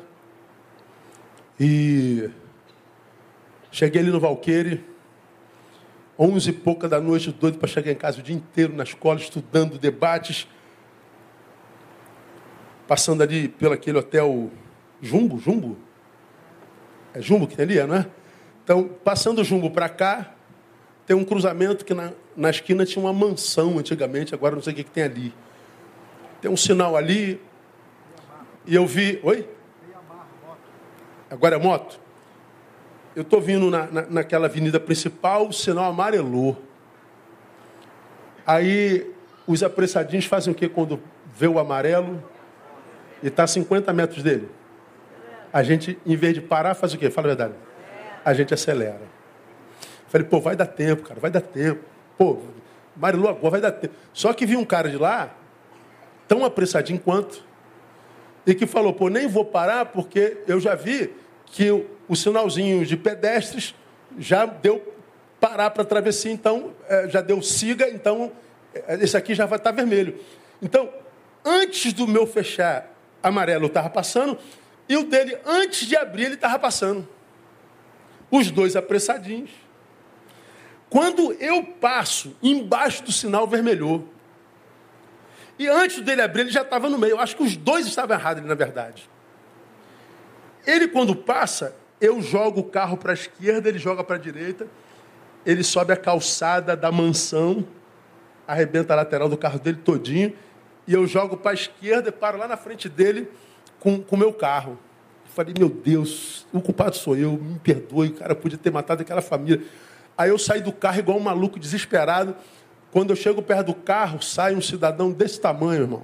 [1.58, 2.28] e
[3.70, 4.89] cheguei ali no Valqueire,
[6.20, 9.18] onze e pouca da noite, doido para chegar em casa o dia inteiro na escola,
[9.18, 10.46] estudando debates,
[12.86, 14.50] passando ali pelo aquele hotel
[15.00, 15.78] Jumbo, Jumbo?
[17.14, 18.06] É Jumbo que tem ali, não é?
[18.62, 20.34] Então, passando o Jumbo para cá,
[21.06, 24.76] tem um cruzamento que na, na esquina tinha uma mansão antigamente, agora não sei o
[24.76, 25.34] que, que tem ali.
[26.40, 27.40] Tem um sinal ali.
[28.66, 29.20] E eu vi.
[29.22, 29.48] Oi?
[31.30, 31.99] Agora é moto?
[33.14, 36.56] Eu estou vindo na, na, naquela avenida principal, o sinal amarelou.
[38.46, 39.10] Aí
[39.46, 41.00] os apressadinhos fazem o que quando
[41.36, 42.22] vê o amarelo
[43.22, 44.48] e está a 50 metros dele?
[45.52, 47.10] A gente, em vez de parar, faz o quê?
[47.10, 47.54] Fala a verdade.
[48.24, 49.02] A gente acelera.
[50.08, 51.82] Falei, pô, vai dar tempo, cara, vai dar tempo.
[52.16, 52.38] Pô,
[52.96, 53.94] Marilu agora vai dar tempo.
[54.12, 55.34] Só que vi um cara de lá,
[56.28, 57.44] tão apressadinho quanto,
[58.46, 61.12] e que falou, pô, nem vou parar porque eu já vi
[61.46, 63.72] que o, o sinalzinho de pedestres
[64.18, 64.96] já deu
[65.40, 68.32] parar para travessia, então é, já deu siga, então
[68.74, 70.18] é, esse aqui já vai estar tá vermelho.
[70.60, 70.92] Então,
[71.44, 72.92] antes do meu fechar
[73.22, 74.36] amarelo, estava passando,
[74.88, 77.08] e o dele, antes de abrir, ele estava passando.
[78.28, 79.50] Os dois apressadinhos.
[80.88, 84.08] Quando eu passo, embaixo do sinal vermelhou.
[85.56, 87.12] E antes dele abrir, ele já estava no meio.
[87.12, 89.08] Eu acho que os dois estavam errados, na verdade.
[90.66, 94.66] Ele, quando passa, eu jogo o carro para a esquerda, ele joga para a direita.
[95.44, 97.66] Ele sobe a calçada da mansão,
[98.46, 100.32] arrebenta a lateral do carro dele todinho.
[100.86, 103.28] E eu jogo para a esquerda e paro lá na frente dele
[103.78, 104.78] com o meu carro.
[105.24, 109.22] Eu falei, meu Deus, o culpado sou eu, me perdoe, cara podia ter matado aquela
[109.22, 109.62] família.
[110.16, 112.34] Aí eu saí do carro igual um maluco desesperado.
[112.90, 116.02] Quando eu chego perto do carro, sai um cidadão desse tamanho, irmão.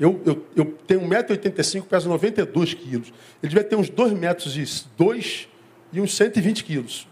[0.00, 3.12] Eu, eu, eu tenho 1,85m, peso 92 quilos.
[3.42, 4.64] Ele devia ter uns 2 metros e
[4.96, 5.48] 2
[5.92, 7.06] e uns 120 quilos.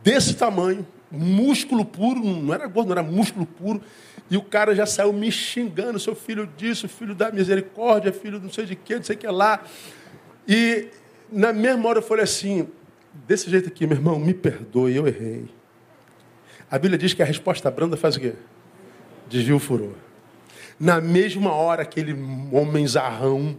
[0.00, 3.82] Desse tamanho, músculo puro, não era gordo, não era músculo puro.
[4.30, 8.50] E o cara já saiu me xingando, seu filho disso, filho da misericórdia, filho não
[8.50, 9.64] sei de quê, não sei o que lá.
[10.46, 10.86] E
[11.32, 12.68] na mesma hora eu falei assim,
[13.26, 15.46] desse jeito aqui, meu irmão, me perdoe, eu errei.
[16.70, 18.34] A Bíblia diz que a resposta branda faz o quê?
[19.28, 20.05] Desvia o furor.
[20.78, 22.12] Na mesma hora, aquele
[22.52, 23.56] homem zarrão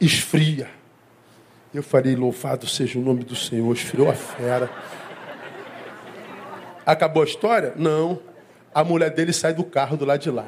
[0.00, 0.68] esfria.
[1.72, 4.70] Eu falei, louvado seja o nome do Senhor, esfriou a fera.
[6.84, 7.72] Acabou a história?
[7.76, 8.20] Não.
[8.74, 10.46] A mulher dele sai do carro do lado de lá.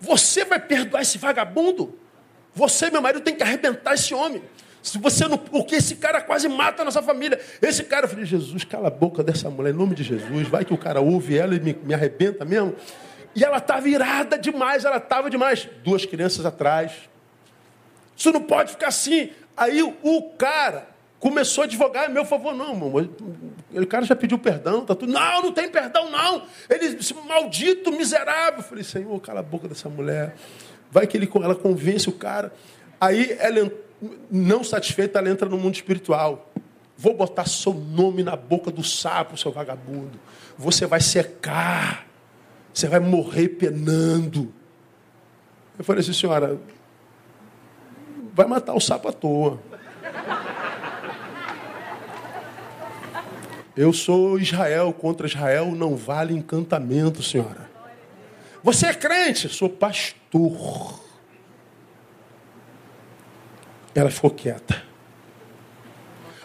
[0.00, 1.98] Você vai perdoar esse vagabundo?
[2.54, 4.42] Você, meu marido, tem que arrebentar esse homem.
[4.82, 5.36] Se você não.
[5.36, 7.40] Porque esse cara quase mata a nossa família.
[7.60, 10.48] Esse cara, eu falei, Jesus, cala a boca dessa mulher, em nome de Jesus.
[10.48, 12.74] Vai que o cara ouve ela e me, me arrebenta mesmo.
[13.34, 15.68] E ela estava irada demais, ela estava demais.
[15.84, 16.92] Duas crianças atrás.
[18.16, 19.30] Isso não pode ficar assim.
[19.56, 20.88] Aí o cara
[21.20, 22.54] começou a advogar meu favor.
[22.54, 22.92] Não, irmão,
[23.72, 25.12] o cara já pediu perdão, tá tudo.
[25.12, 26.42] Não, não tem perdão, não.
[26.68, 28.60] Ele disse, maldito, miserável.
[28.60, 30.34] Eu falei, Senhor, cala a boca dessa mulher.
[30.90, 32.52] Vai que ele, ela convence o cara.
[33.00, 33.70] Aí ela,
[34.30, 36.50] não satisfeita, ela entra no mundo espiritual.
[36.96, 40.18] Vou botar seu nome na boca do sapo, seu vagabundo.
[40.56, 42.06] Você vai secar.
[42.72, 44.52] Você vai morrer penando.
[45.78, 46.60] Eu falei assim, senhora,
[48.34, 49.60] vai matar o sapo à toa.
[53.76, 57.70] Eu sou Israel, contra Israel não vale encantamento, senhora.
[58.62, 59.48] Você é crente?
[59.48, 61.00] Sou pastor.
[63.94, 64.82] Ela ficou quieta.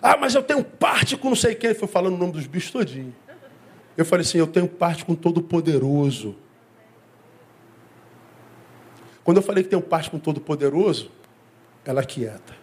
[0.02, 1.72] Ah, mas eu tenho parte com não sei quem.
[1.72, 3.14] Ele foi falando o nome dos bichos todinho.
[3.98, 6.36] Eu falei assim, eu tenho parte com todo poderoso.
[9.24, 11.10] Quando eu falei que tenho parte com todo poderoso,
[11.84, 12.54] ela quieta.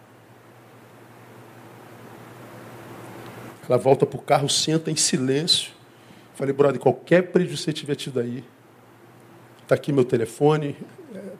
[3.67, 5.71] Ela volta para o carro, senta em silêncio.
[6.35, 8.43] Falei, brother, qualquer prejuízo que você tiver tido aí,
[9.61, 10.75] está aqui meu telefone,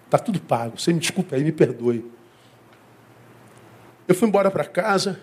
[0.06, 0.80] está tudo pago.
[0.80, 2.12] Você me desculpe aí, me perdoe.
[4.08, 5.20] Eu fui embora para casa,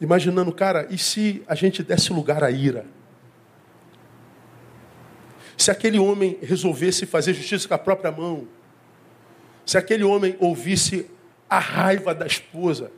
[0.00, 2.84] imaginando, cara, e se a gente desse lugar à ira?
[5.56, 8.46] Se aquele homem resolvesse fazer justiça com a própria mão,
[9.64, 11.10] se aquele homem ouvisse
[11.48, 12.90] a raiva da esposa,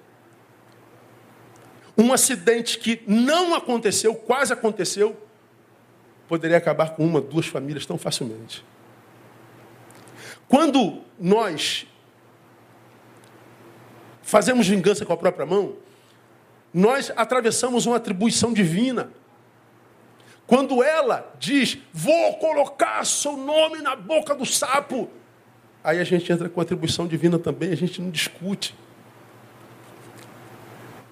[1.96, 5.16] um acidente que não aconteceu, quase aconteceu,
[6.28, 8.64] poderia acabar com uma, duas famílias tão facilmente.
[10.48, 11.86] Quando nós
[14.26, 15.76] fazemos vingança com a própria mão,
[16.74, 19.08] nós atravessamos uma atribuição divina.
[20.48, 25.08] Quando ela diz, vou colocar seu nome na boca do sapo,
[25.82, 28.74] aí a gente entra com atribuição divina também, a gente não discute.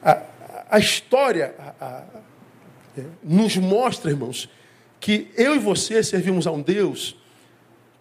[0.02, 0.20] A,
[0.70, 2.02] a história a, a,
[2.98, 4.50] é, nos mostra, irmãos,
[4.98, 7.16] que eu e você servimos a um Deus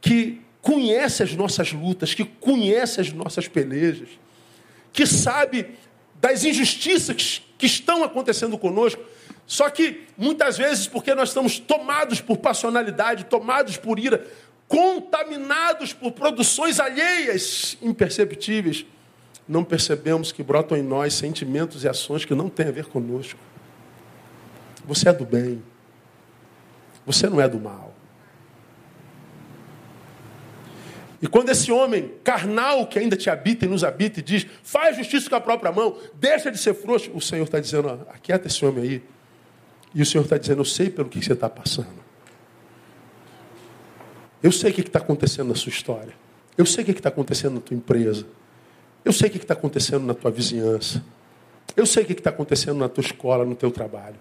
[0.02, 4.10] que conhece as nossas lutas, que conhece as nossas pelejas,
[4.94, 5.76] que sabe
[6.22, 9.02] das injustiças que estão acontecendo conosco.
[9.46, 14.26] Só que muitas vezes, porque nós estamos tomados por passionalidade, tomados por ira,
[14.68, 18.86] contaminados por produções alheias imperceptíveis,
[19.48, 23.40] não percebemos que brotam em nós sentimentos e ações que não têm a ver conosco.
[24.86, 25.62] Você é do bem.
[27.06, 27.93] Você não é do mal.
[31.24, 34.98] E quando esse homem carnal que ainda te habita e nos habita e diz, faz
[34.98, 38.66] justiça com a própria mão, deixa de ser frouxo, o Senhor está dizendo, aquieta esse
[38.66, 39.04] homem aí.
[39.96, 42.04] E o Senhor está dizendo, eu sei pelo que você está passando.
[44.44, 46.14] Eu sei o que está acontecendo na sua história.
[46.58, 48.26] Eu sei o que está acontecendo na tua empresa.
[49.06, 51.02] Eu sei o que está acontecendo na tua vizinhança.
[51.74, 54.18] Eu sei o que está acontecendo na tua escola, no teu trabalho.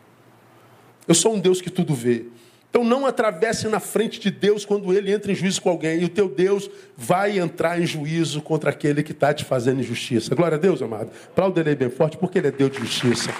[1.08, 2.26] Eu sou um Deus que tudo vê.
[2.72, 6.00] Então não atravesse na frente de Deus quando ele entra em juízo com alguém.
[6.00, 10.34] E o teu Deus vai entrar em juízo contra aquele que está te fazendo injustiça.
[10.34, 11.10] Glória a Deus, amado.
[11.26, 13.30] Aplauda ele bem forte, porque ele é Deus de justiça.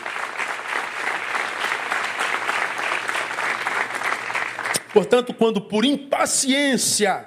[4.93, 7.27] Portanto, quando por impaciência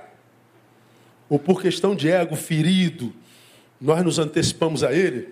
[1.27, 3.11] ou por questão de ego ferido,
[3.82, 5.30] nós nos antecipamos a Ele,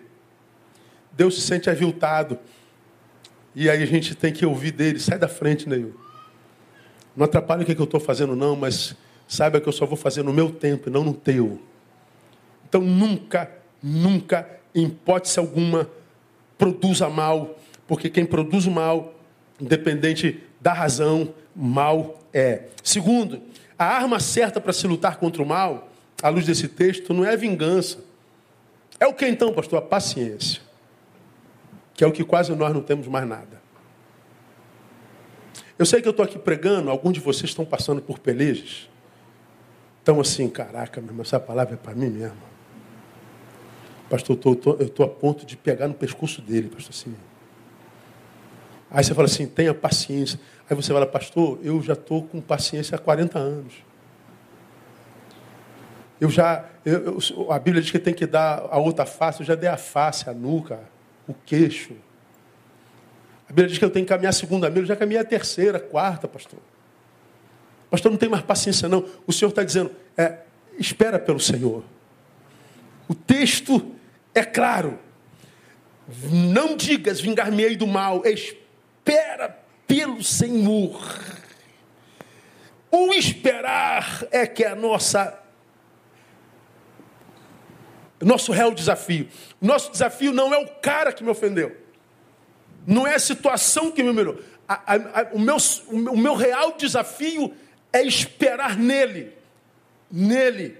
[1.12, 2.39] Deus se sente aviltado.
[3.54, 6.02] E aí a gente tem que ouvir dele, sai da frente, Neil.
[7.16, 8.95] Não atrapalha o que, eu estou fazendo, não, mas
[9.28, 11.59] saiba que eu só vou fazer no meu tempo e não no teu.
[12.68, 13.51] Então nunca,
[13.82, 15.89] nunca, em hipótese alguma,
[16.57, 17.57] produza mal,
[17.88, 19.14] porque quem produz mal,
[19.61, 22.64] independente da razão, mal é.
[22.84, 23.41] Segundo,
[23.78, 25.89] a arma certa para se lutar contra o mal,
[26.22, 27.99] à luz desse texto, não é vingança
[29.03, 29.80] é o que então, pastor?
[29.80, 30.61] A paciência.
[31.93, 33.61] Que é o que quase nós não temos mais nada.
[35.78, 38.90] Eu sei que eu estou aqui pregando, alguns de vocês estão passando por pelejas.
[40.02, 42.38] Então, assim, caraca, meu irmão, essa palavra é para mim mesmo.
[44.10, 47.16] Pastor, eu estou a ponto de pegar no pescoço dele, pastor assim.
[48.92, 50.40] Aí você fala assim, tenha paciência.
[50.70, 53.74] Aí você fala, pastor, eu já estou com paciência há 40 anos.
[56.22, 59.46] Eu já, eu, eu, a Bíblia diz que tem que dar a outra face, eu
[59.46, 60.80] já dei a face, a nuca,
[61.28, 61.96] o queixo.
[63.54, 65.78] Bíblia diz que eu tenho que caminhar a segunda milha, eu já caminhei a terceira,
[65.78, 66.60] a quarta, pastor.
[67.88, 69.08] Pastor, não tem mais paciência, não.
[69.28, 70.39] O Senhor está dizendo, é,
[70.80, 71.84] espera pelo Senhor.
[73.08, 73.93] O texto
[74.34, 74.97] é claro.
[76.32, 78.24] Não digas, vingar-me-ei do mal.
[78.26, 80.99] Espera pelo Senhor.
[82.89, 85.39] O esperar é que é a nossa
[88.20, 89.28] nosso real desafio.
[89.62, 91.83] Nosso desafio não é o cara que me ofendeu.
[92.86, 94.40] Não é a situação que me humilhou.
[94.68, 95.58] A, a, a, o, meu,
[95.90, 97.54] o meu real desafio
[97.92, 99.34] é esperar nele.
[100.12, 100.78] Nele.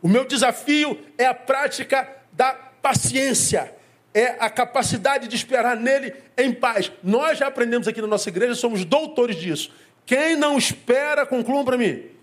[0.00, 3.74] O meu desafio é a prática da paciência.
[4.14, 6.90] É a capacidade de esperar nele em paz.
[7.02, 9.70] Nós já aprendemos aqui na nossa igreja, somos doutores disso.
[10.06, 12.18] Quem não espera, concluam para mim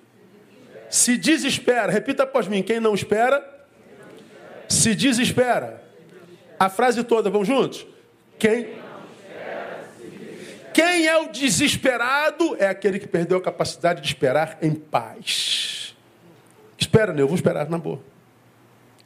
[0.90, 3.44] se desespera, repita após mim: quem não espera,
[4.68, 5.84] se desespera.
[6.58, 7.86] A frase toda, vamos juntos?
[8.38, 8.86] Quem?
[10.74, 15.96] Quem é o desesperado é aquele que perdeu a capacidade de esperar em paz.
[16.78, 17.22] Espera, né?
[17.22, 18.02] Eu vou esperar na boa.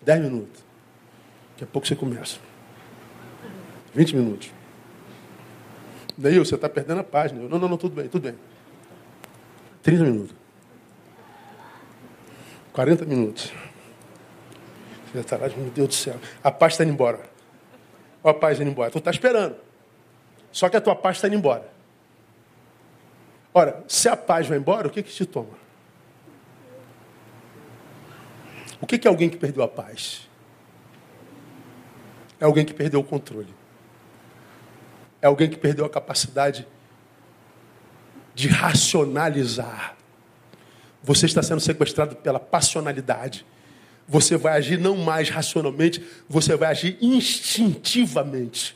[0.01, 0.63] Dez minutos.
[1.51, 2.39] Daqui a pouco você começa.
[3.93, 4.51] Vinte minutos.
[6.17, 7.31] Daí você está perdendo a paz.
[7.31, 7.47] Né?
[7.47, 8.35] Não, não, não, tudo bem, tudo bem.
[9.83, 10.35] Trinta minutos.
[12.73, 13.51] 40 minutos.
[15.11, 16.15] Você está lá, meu Deus do céu.
[16.43, 17.19] A paz está indo embora.
[18.23, 18.91] A paz indo embora.
[18.91, 19.55] Tu está esperando.
[20.51, 21.69] Só que a tua paz está indo embora.
[23.53, 25.57] Ora, se a paz vai embora, o que que te toma?
[28.81, 30.29] O que, que é alguém que perdeu a paz?
[32.39, 33.53] É alguém que perdeu o controle.
[35.21, 36.67] É alguém que perdeu a capacidade
[38.33, 39.97] de racionalizar
[41.01, 43.45] você está sendo sequestrado pela passionalidade.
[44.09, 48.75] Você vai agir não mais racionalmente, você vai agir instintivamente.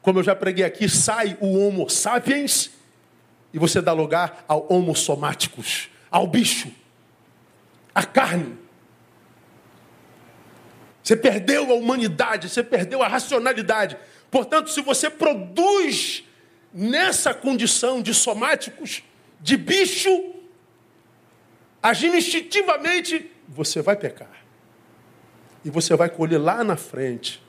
[0.00, 2.70] Como eu já preguei aqui, sai o Homo sapiens
[3.52, 6.72] e você dá lugar ao Homo somáticos, ao bicho,
[7.94, 8.56] à carne.
[11.02, 13.98] Você perdeu a humanidade, você perdeu a racionalidade.
[14.30, 16.24] Portanto, se você produz
[16.72, 19.02] nessa condição de somáticos,
[19.38, 20.32] de bicho,
[21.82, 24.30] agindo instintivamente, você vai pecar.
[25.64, 27.42] E você vai colher lá na frente.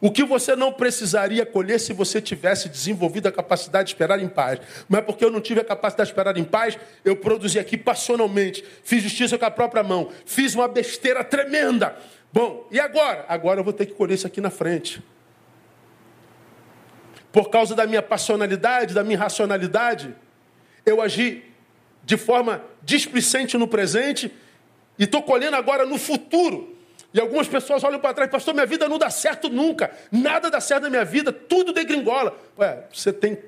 [0.00, 4.28] O que você não precisaria colher se você tivesse desenvolvido a capacidade de esperar em
[4.28, 4.60] paz.
[4.88, 8.64] Mas porque eu não tive a capacidade de esperar em paz, eu produzi aqui passionalmente.
[8.84, 10.10] Fiz justiça com a própria mão.
[10.24, 11.96] Fiz uma besteira tremenda.
[12.32, 13.24] Bom, e agora?
[13.28, 15.02] Agora eu vou ter que colher isso aqui na frente.
[17.32, 20.14] Por causa da minha passionalidade, da minha racionalidade,
[20.86, 21.44] eu agi
[22.04, 24.30] de forma displicente no presente
[24.98, 26.76] e estou colhendo agora no futuro.
[27.12, 30.60] E algumas pessoas olham para trás, pastor, minha vida não dá certo nunca, nada dá
[30.60, 32.36] certo na minha vida, tudo degringola.
[32.58, 33.38] Ué, você tem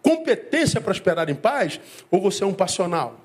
[0.00, 3.20] competência para esperar em paz ou você é um passional?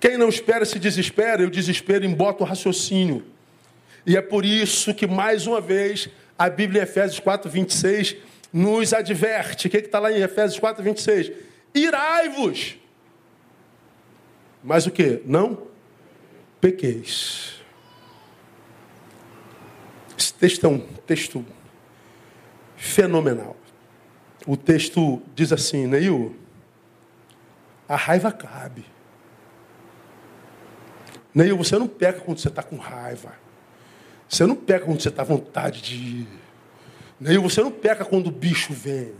[0.00, 3.22] Quem não espera se desespera, e o desespero embota o raciocínio.
[4.06, 6.08] E é por isso que, mais uma vez,
[6.38, 8.16] a Bíblia em Efésios 4, 26
[8.50, 9.66] nos adverte.
[9.66, 11.32] O que está lá em Efésios 4, 26?
[11.74, 12.79] Irai-vos.
[14.62, 15.22] Mas o que?
[15.24, 15.70] Não
[16.60, 17.60] pequeis.
[20.16, 21.44] Esse texto é um texto
[22.76, 23.56] fenomenal.
[24.46, 26.36] O texto diz assim, Neil,
[27.88, 28.84] a raiva cabe.
[31.34, 33.34] Neil, você não peca quando você está com raiva.
[34.28, 36.28] Você não peca quando você está à vontade de ir.
[37.18, 39.12] Neil, você não peca quando o bicho vem.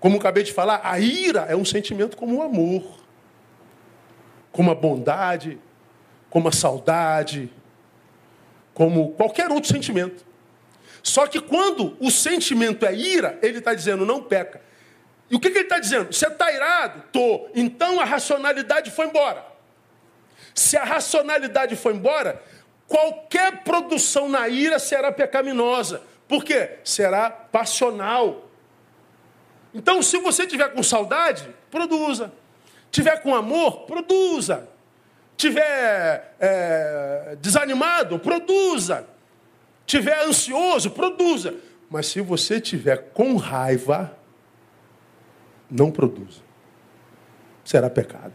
[0.00, 2.97] Como acabei de falar, a ira é um sentimento como o amor,
[4.58, 5.56] como a bondade,
[6.28, 7.48] como a saudade,
[8.74, 10.26] como qualquer outro sentimento.
[11.00, 14.60] Só que quando o sentimento é ira, ele está dizendo não peca.
[15.30, 16.12] E o que, que ele está dizendo?
[16.12, 17.04] Você está irado?
[17.12, 17.48] Tô.
[17.54, 19.46] Então a racionalidade foi embora.
[20.52, 22.42] Se a racionalidade foi embora,
[22.88, 26.02] qualquer produção na ira será pecaminosa.
[26.26, 26.80] Por quê?
[26.82, 28.50] Será passional.
[29.72, 32.32] Então, se você tiver com saudade, produza.
[32.90, 34.68] Tiver com amor, produza.
[35.36, 39.06] Tiver é, desanimado, produza.
[39.86, 41.54] tiver ansioso, produza.
[41.88, 44.16] Mas se você tiver com raiva,
[45.70, 46.40] não produza.
[47.64, 48.34] Será pecado.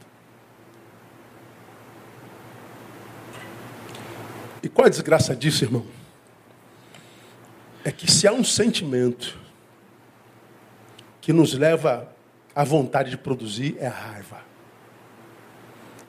[4.62, 5.86] E qual a desgraça disso, irmão?
[7.84, 9.38] É que se há um sentimento
[11.20, 12.13] que nos leva
[12.56, 14.42] à vontade de produzir, é a raiva.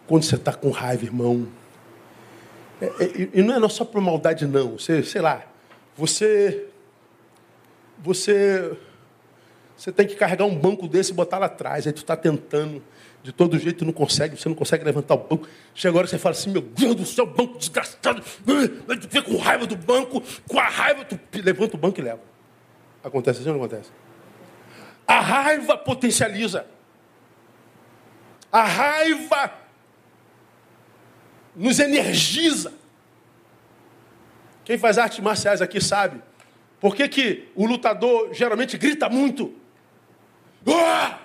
[0.06, 1.48] Quando você está com raiva, irmão,
[2.80, 4.78] é, é, e não é só por maldade, não.
[4.78, 5.42] Você, sei lá,
[5.96, 6.66] você.
[8.02, 8.76] Você.
[9.76, 11.86] Você tem que carregar um banco desse e botar lá atrás.
[11.86, 12.80] Aí tu está tentando,
[13.24, 15.48] de todo jeito não consegue, você não consegue levantar o banco.
[15.74, 18.22] Chega agora você fala assim, meu Deus do céu, banco desgastado.
[18.22, 22.20] Tu fica com raiva do banco, com a raiva, tu levanta o banco e leva.
[23.02, 23.90] Acontece assim ou não acontece?
[25.06, 26.66] A raiva potencializa.
[28.50, 29.52] A raiva
[31.54, 32.72] nos energiza.
[34.64, 36.22] Quem faz artes marciais aqui sabe.
[36.80, 39.54] Por que, que o lutador geralmente grita muito?
[40.66, 41.18] Ah!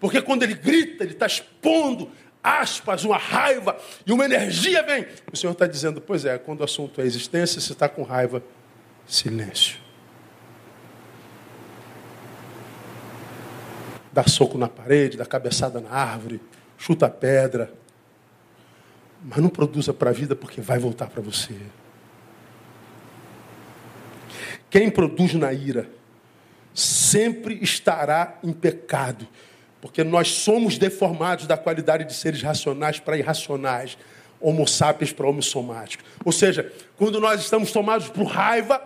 [0.00, 2.10] Porque quando ele grita, ele está expondo
[2.42, 5.06] aspas, uma raiva e uma energia vem.
[5.32, 8.42] O Senhor está dizendo, pois é, quando o assunto é existência, se está com raiva,
[9.06, 9.83] silêncio.
[14.14, 16.40] Dá soco na parede, dá cabeçada na árvore,
[16.78, 17.74] chuta pedra,
[19.24, 21.56] mas não produza para a vida porque vai voltar para você.
[24.70, 25.90] Quem produz na ira
[26.72, 29.26] sempre estará em pecado,
[29.80, 33.98] porque nós somos deformados da qualidade de seres racionais para irracionais,
[34.40, 36.06] homo sapiens para homo somáticos.
[36.24, 38.80] Ou seja, quando nós estamos tomados por raiva,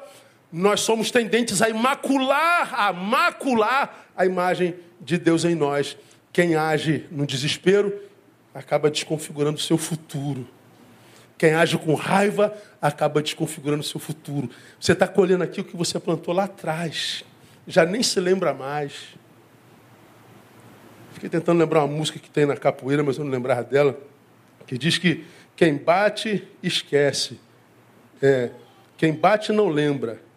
[0.53, 5.97] nós somos tendentes a imacular, a macular a imagem de Deus em nós.
[6.33, 7.95] Quem age no desespero
[8.55, 10.47] acaba desconfigurando o seu futuro.
[11.37, 14.51] Quem age com raiva acaba desconfigurando o seu futuro.
[14.81, 17.23] Você está colhendo aqui o que você plantou lá atrás.
[17.67, 19.17] Já nem se lembra mais.
[21.13, 23.99] Fiquei tentando lembrar uma música que tem na capoeira, mas eu não lembrava dela.
[24.67, 25.25] Que diz que
[25.55, 27.39] quem bate, esquece.
[28.21, 28.51] É,
[28.97, 30.28] quem bate não lembra.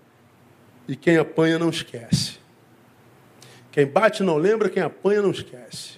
[0.91, 2.37] E quem apanha não esquece.
[3.71, 5.93] Quem bate não lembra, quem apanha não esquece.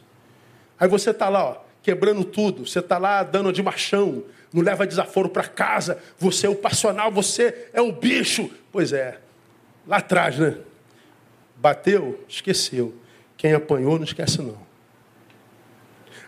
[0.80, 2.68] Aí você está lá, ó, quebrando tudo.
[2.68, 4.24] Você está lá dando de machão,
[4.54, 5.98] não leva desaforo para casa.
[6.20, 8.52] Você é o passional, você é o bicho.
[8.72, 9.18] Pois é,
[9.88, 10.60] lá atrás, né?
[11.56, 12.94] Bateu, esqueceu.
[13.36, 14.60] Quem apanhou, não esquece não.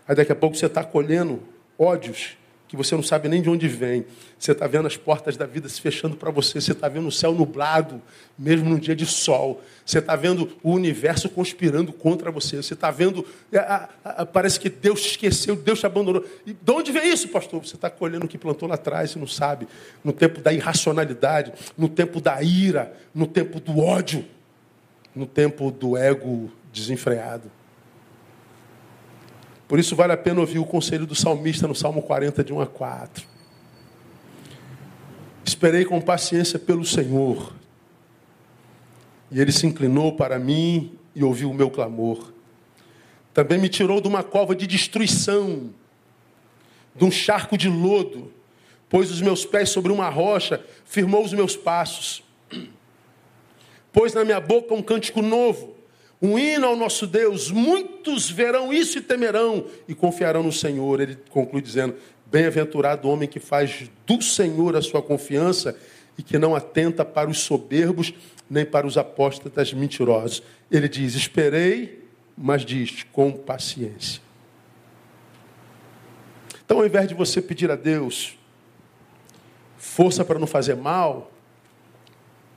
[0.07, 1.39] Aí daqui a pouco você está colhendo
[1.77, 2.35] ódios
[2.67, 4.05] que você não sabe nem de onde vem.
[4.39, 6.59] Você está vendo as portas da vida se fechando para você.
[6.59, 8.01] Você está vendo o céu nublado,
[8.37, 9.61] mesmo num dia de sol.
[9.85, 12.57] Você está vendo o universo conspirando contra você.
[12.57, 13.25] Você está vendo.
[14.33, 16.25] Parece que Deus esqueceu, Deus te abandonou.
[16.45, 17.63] E de onde vem isso, pastor?
[17.63, 19.67] Você está colhendo o que plantou lá atrás e não sabe.
[20.03, 24.25] No tempo da irracionalidade, no tempo da ira, no tempo do ódio,
[25.15, 27.49] no tempo do ego desenfreado.
[29.67, 32.61] Por isso vale a pena ouvir o conselho do salmista no Salmo 40, de 1
[32.61, 33.25] a 4.
[35.43, 37.53] Esperei com paciência pelo Senhor,
[39.31, 42.31] e ele se inclinou para mim e ouviu o meu clamor.
[43.33, 45.69] Também me tirou de uma cova de destruição,
[46.95, 48.31] de um charco de lodo,
[48.87, 52.23] pôs os meus pés sobre uma rocha, firmou os meus passos.
[53.91, 55.74] Pôs na minha boca um cântico novo
[56.25, 57.51] um hino ao nosso Deus.
[57.51, 60.99] Muitos verão isso e temerão e confiarão no Senhor.
[60.99, 61.95] Ele conclui dizendo:
[62.25, 65.77] Bem-aventurado o homem que faz do Senhor a sua confiança
[66.17, 68.13] e que não atenta para os soberbos
[68.49, 70.43] nem para os apóstatas mentirosos.
[70.71, 72.03] Ele diz: Esperei,
[72.37, 74.21] mas diz com paciência.
[76.65, 78.37] Então, ao invés de você pedir a Deus
[79.77, 81.31] força para não fazer mal,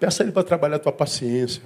[0.01, 1.63] peça a Ele para trabalhar a tua paciência.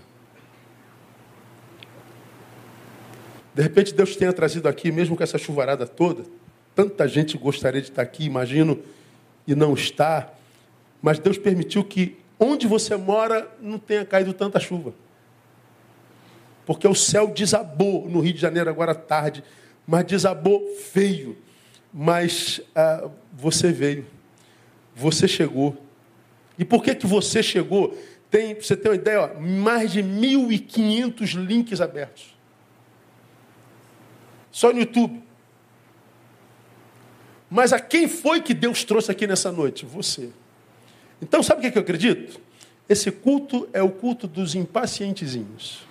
[3.55, 6.25] De repente Deus tenha trazido aqui, mesmo com essa chuvarada toda,
[6.75, 8.79] tanta gente gostaria de estar aqui, imagino,
[9.47, 10.33] e não está.
[11.01, 14.95] Mas Deus permitiu que onde você mora não tenha caído tanta chuva.
[16.65, 19.43] Porque o céu desabou no Rio de Janeiro agora à tarde,
[19.87, 21.37] mas desabou feio.
[21.93, 24.07] Mas ah, você veio,
[24.95, 25.77] você chegou.
[26.59, 27.97] E por que, que você chegou?
[28.31, 32.32] Tem, você tem uma ideia, ó, mais de 1.500 links abertos.
[34.53, 35.23] Só no YouTube.
[37.51, 39.85] Mas a quem foi que Deus trouxe aqui nessa noite?
[39.87, 40.31] Você.
[41.21, 42.41] Então, sabe o que eu acredito?
[42.89, 45.87] Esse culto é o culto dos impacientezinhos.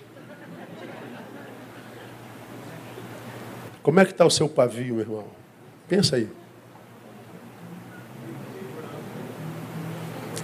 [3.81, 5.27] Como é que está o seu pavio, meu irmão?
[5.87, 6.29] Pensa aí.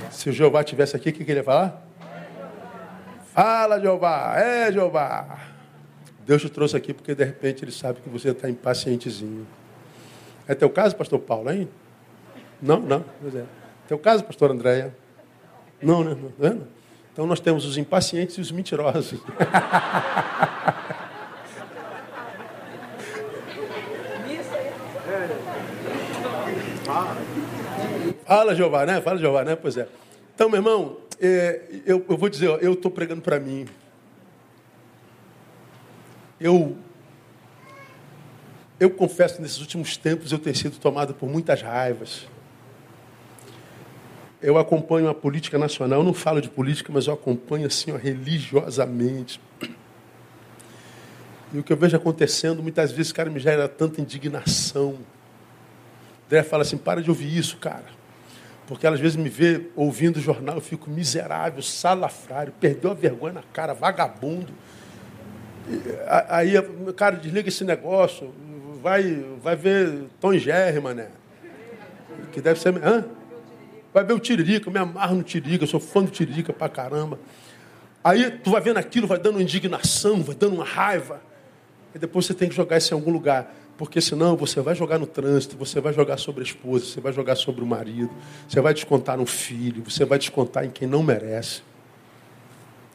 [0.09, 1.86] Se o Jeová tivesse aqui, o que, que ele ia falar?
[3.34, 5.57] Fala, Jeová, é Jeová.
[6.28, 9.47] Deus te trouxe aqui porque de repente ele sabe que você está impacientezinho.
[10.45, 11.69] É teu caso, pastor Paulo, hein?
[12.61, 13.05] Não, não.
[13.21, 13.45] Pois é.
[13.88, 14.93] Teu caso, pastor Andréia?
[15.82, 16.17] Não, né?
[16.38, 16.67] Não, não.
[17.13, 19.21] Então nós temos os impacientes e os mentirosos.
[28.25, 28.99] Fala, Jeová, né?
[28.99, 29.55] Fala, Jeová, né?
[29.55, 29.88] Pois é.
[30.36, 33.65] Então, meu irmão, é, eu, vou dizer, eu estou pregando para mim.
[36.39, 36.77] Eu,
[38.79, 42.27] eu confesso que nesses últimos tempos eu tenho sido tomado por muitas raivas.
[44.39, 47.97] Eu acompanho a política nacional, eu não falo de política, mas eu acompanho assim, ó,
[47.97, 49.41] religiosamente.
[51.51, 54.99] E o que eu vejo acontecendo, muitas vezes, cara, me gera tanta indignação.
[56.27, 57.85] André fala assim: para de ouvir isso, cara.
[58.67, 63.33] Porque às vezes me vê ouvindo o jornal, eu fico miserável, salafrário, perdeu a vergonha
[63.33, 64.53] na cara, vagabundo.
[66.30, 66.53] Aí,
[66.95, 68.34] cara, desliga esse negócio,
[68.82, 71.09] vai, vai ver Tom e mané.
[72.32, 72.76] Que deve ser.
[72.84, 73.05] Hã?
[73.93, 76.70] Vai ver o Tiririca, eu me amarro no Tiririca, eu sou fã do Tiririca pra
[76.70, 77.20] caramba.
[78.03, 81.20] Aí tu vai vendo aquilo, vai dando indignação, vai dando uma raiva.
[81.93, 83.53] E depois você tem que jogar isso em algum lugar.
[83.78, 87.13] Porque senão você vai jogar no trânsito, você vai jogar sobre a esposa, você vai
[87.13, 88.09] jogar sobre o marido,
[88.47, 91.61] você vai descontar no filho, você vai descontar em quem não merece.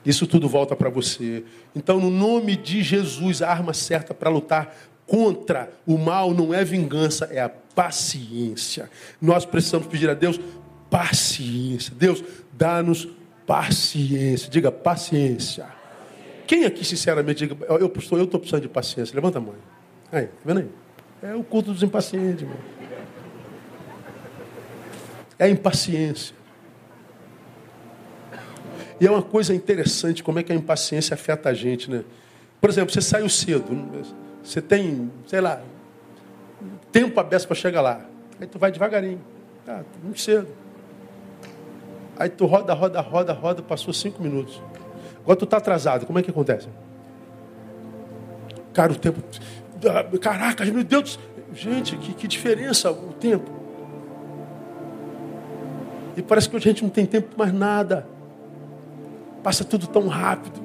[0.04, 1.44] Isso tudo volta para você.
[1.74, 4.74] Então, no nome de Jesus, a arma certa para lutar
[5.06, 8.90] contra o mal não é vingança, é a paciência.
[9.20, 10.40] Nós precisamos pedir a Deus
[10.90, 11.92] paciência.
[11.96, 12.22] Deus,
[12.52, 13.08] dá-nos
[13.46, 14.50] paciência.
[14.50, 15.66] Diga paciência.
[16.46, 19.14] Quem aqui, sinceramente, diga, eu estou eu precisando de paciência?
[19.14, 19.54] Levanta a mão.
[20.10, 20.68] Aí, tá vendo aí?
[21.22, 22.58] É o culto dos impacientes, irmão.
[25.38, 26.34] É impaciência.
[29.02, 32.04] E é uma coisa interessante como é que a impaciência afeta a gente, né?
[32.60, 33.66] Por exemplo, você saiu cedo,
[34.44, 35.60] você tem, sei lá,
[36.92, 38.06] tempo aberto para chegar lá.
[38.40, 39.20] Aí tu vai devagarinho,
[39.66, 40.46] tá, muito cedo.
[42.16, 44.62] Aí tu roda, roda, roda, roda, passou cinco minutos.
[45.20, 46.68] Agora tu está atrasado, como é que acontece?
[48.72, 49.20] Cara, o tempo.
[50.20, 51.18] Caraca, meu Deus,
[51.52, 53.50] gente, que, que diferença o tempo.
[56.16, 58.11] E parece que a gente não tem tempo mais nada.
[59.42, 60.60] Passa tudo tão rápido.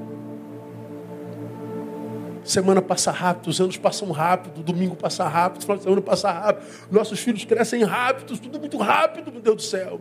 [2.43, 6.65] Semana passa rápido, os anos passam rápido, domingo passa rápido, final de semana passa rápido,
[6.89, 9.99] nossos filhos crescem rápido, tudo muito rápido, meu Deus do céu.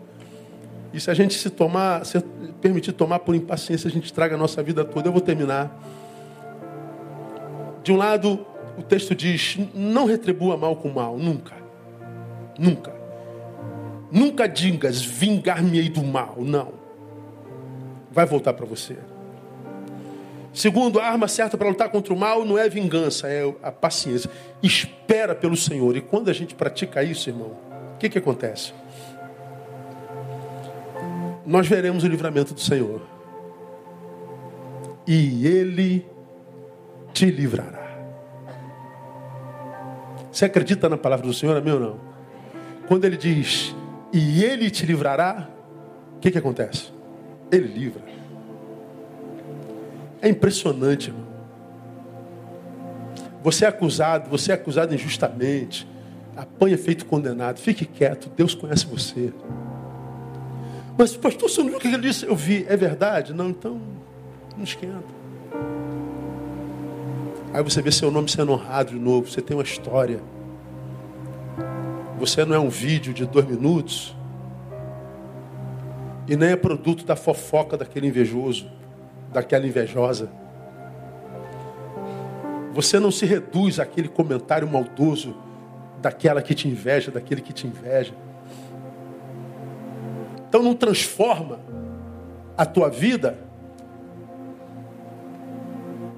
[0.93, 2.21] E se a gente se tomar, se
[2.61, 5.09] permitir tomar por impaciência, a gente traga a nossa vida toda.
[5.09, 5.77] Eu vou terminar.
[7.83, 8.47] De um lado,
[8.79, 11.55] o texto diz: não retribua mal com mal, nunca.
[12.59, 12.95] Nunca.
[14.11, 16.86] Nunca digas vingar-me-ei do mal, não.
[18.17, 18.97] Vai voltar para você.
[20.55, 24.31] Segundo, a arma certa para lutar contra o mal não é vingança, é a paciência.
[24.63, 25.95] Espera pelo Senhor.
[25.99, 27.59] E quando a gente pratica isso, irmão,
[27.95, 28.73] o que, que acontece?
[31.45, 33.03] Nós veremos o livramento do Senhor.
[35.07, 36.07] E Ele
[37.13, 37.99] te livrará.
[40.33, 42.01] Você acredita na palavra do Senhor, amém ou não?
[42.89, 43.75] Quando ele diz,
[44.13, 45.49] e ele te livrará,
[46.17, 46.93] o que, que acontece?
[47.51, 48.06] Ele livra.
[50.27, 51.25] É impressionante, irmão.
[53.45, 55.87] Você é acusado, você é acusado injustamente,
[56.37, 59.33] apanha feito condenado, fique quieto, Deus conhece você.
[60.99, 62.27] Mas, pastor, você não viu o que ele disse?
[62.27, 63.33] Eu vi, é verdade?
[63.33, 63.81] Não, então,
[64.57, 65.05] não esquenta.
[67.55, 69.31] Aí você vê seu nome sendo honrado de novo.
[69.31, 70.21] Você tem uma história.
[72.19, 74.13] Você não é um vídeo de dois minutos.
[76.27, 78.69] E nem é produto da fofoca daquele invejoso,
[79.33, 80.29] daquela invejosa.
[82.73, 85.35] Você não se reduz àquele comentário maldoso
[86.01, 88.13] daquela que te inveja, daquele que te inveja.
[90.49, 91.59] Então não transforma
[92.57, 93.39] a tua vida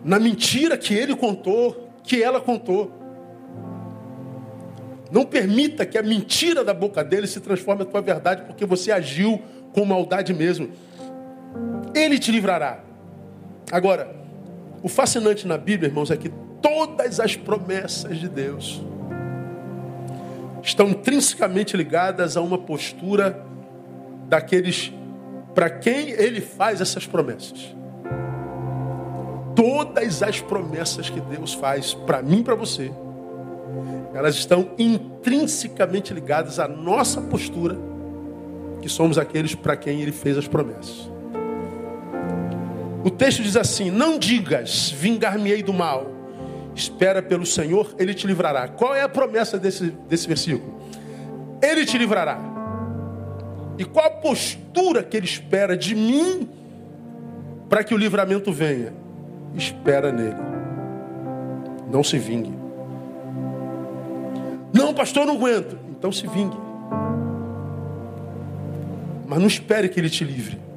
[0.04, 2.90] na mentira que ele contou, que ela contou.
[5.10, 8.92] Não permita que a mentira da boca dele se transforme em tua verdade, porque você
[8.92, 9.40] agiu
[9.72, 10.70] com maldade mesmo.
[11.94, 12.87] Ele te livrará.
[13.70, 14.14] Agora,
[14.82, 16.30] o fascinante na Bíblia, irmãos, é que
[16.62, 18.82] todas as promessas de Deus
[20.62, 23.44] estão intrinsecamente ligadas a uma postura
[24.28, 24.92] daqueles
[25.54, 27.78] para quem ele faz essas promessas
[29.58, 32.92] todas as promessas que Deus faz para mim e para você,
[34.14, 37.76] elas estão intrinsecamente ligadas à nossa postura
[38.80, 41.10] que somos aqueles para quem ele fez as promessas.
[43.08, 46.10] O texto diz assim: Não digas, vingar-me-ei do mal.
[46.74, 48.68] Espera pelo Senhor, ele te livrará.
[48.68, 50.78] Qual é a promessa desse, desse versículo?
[51.62, 52.38] Ele te livrará.
[53.78, 56.50] E qual a postura que ele espera de mim
[57.66, 58.92] para que o livramento venha?
[59.54, 60.36] Espera nele.
[61.90, 62.52] Não se vingue.
[64.70, 65.78] Não, pastor, não aguento.
[65.88, 66.58] Então se vingue.
[69.26, 70.67] Mas não espere que ele te livre.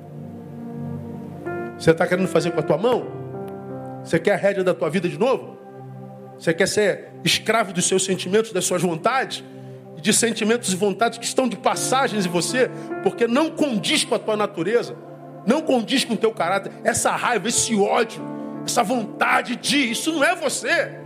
[1.81, 3.07] Você está querendo fazer com a tua mão?
[4.03, 5.57] Você quer a rédea da tua vida de novo?
[6.37, 9.43] Você quer ser escravo dos seus sentimentos, das suas vontades?
[9.99, 12.69] De sentimentos e vontades que estão de passagens em você,
[13.01, 14.95] porque não condiz com a tua natureza,
[15.47, 16.71] não condiz com o teu caráter.
[16.83, 18.21] Essa raiva, esse ódio,
[18.63, 20.99] essa vontade de, isso não é você.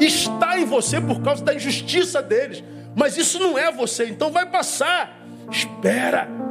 [0.00, 2.64] Está em você por causa da injustiça deles,
[2.96, 5.14] mas isso não é você, então vai passar.
[5.50, 6.47] Espera.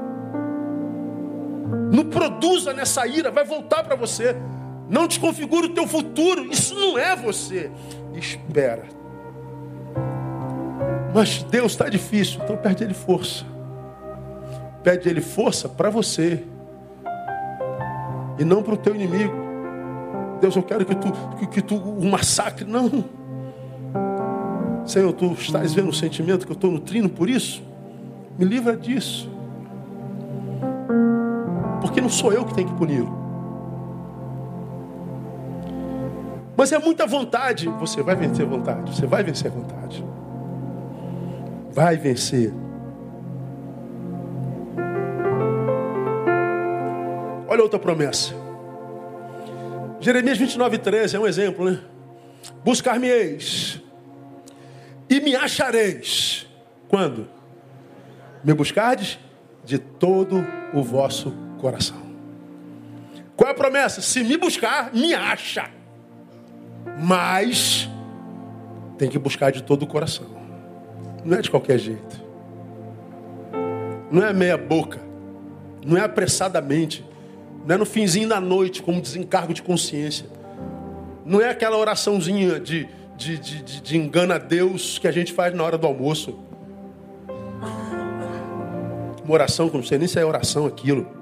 [1.92, 4.36] Não produza nessa ira, vai voltar para você.
[4.90, 7.70] Não desconfigure o teu futuro, isso não é você.
[8.14, 8.84] Espera.
[11.14, 13.46] Mas Deus está difícil, então pede Ele força.
[14.84, 16.44] Pede Ele força para você
[18.40, 19.34] e não para o teu inimigo.
[20.40, 22.66] Deus, eu quero que tu, que, que tu o massacre.
[22.66, 23.04] Não.
[24.86, 27.62] Senhor, tu estás vendo o sentimento que eu estou nutrindo por isso?
[28.38, 29.30] Me livra disso.
[31.82, 33.28] Porque não sou eu que tenho que puni-lo.
[36.58, 37.68] Mas é muita vontade.
[37.80, 38.96] Você vai vencer a vontade.
[38.96, 40.04] Você vai vencer a vontade.
[41.72, 42.52] Vai vencer.
[47.48, 48.34] Olha outra promessa.
[50.00, 51.80] Jeremias 29, 13 é um exemplo, né?
[52.64, 53.82] Buscar-me-eis
[55.10, 56.48] e me achareis.
[56.88, 57.28] Quando?
[58.44, 59.20] Me buscardes
[59.64, 61.98] de todo o vosso coração.
[63.36, 64.02] Qual é a promessa?
[64.02, 65.70] Se me buscar, me acha.
[67.00, 67.88] Mas
[68.98, 70.26] tem que buscar de todo o coração.
[71.24, 72.24] Não é de qualquer jeito.
[74.10, 75.00] Não é meia boca.
[75.86, 77.06] Não é apressadamente.
[77.66, 80.26] Não é no finzinho da noite, como desencargo de consciência.
[81.26, 85.34] Não é aquela oraçãozinha de, de, de, de, de engana a Deus que a gente
[85.34, 86.40] faz na hora do almoço.
[89.24, 91.17] Uma oração que não sei nem se é oração aquilo.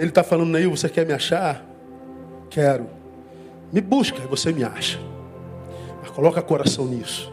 [0.00, 1.62] Ele está falando aí, você quer me achar?
[2.48, 2.88] Quero.
[3.70, 4.98] Me busca você me acha.
[6.00, 7.30] Mas coloca coração nisso.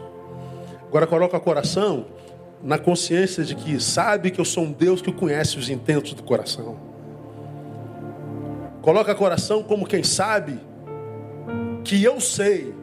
[0.86, 2.04] Agora coloca coração
[2.62, 6.22] na consciência de que sabe que eu sou um Deus que conhece os intentos do
[6.22, 6.78] coração.
[8.82, 10.60] Coloca coração como quem sabe
[11.82, 12.74] que eu sei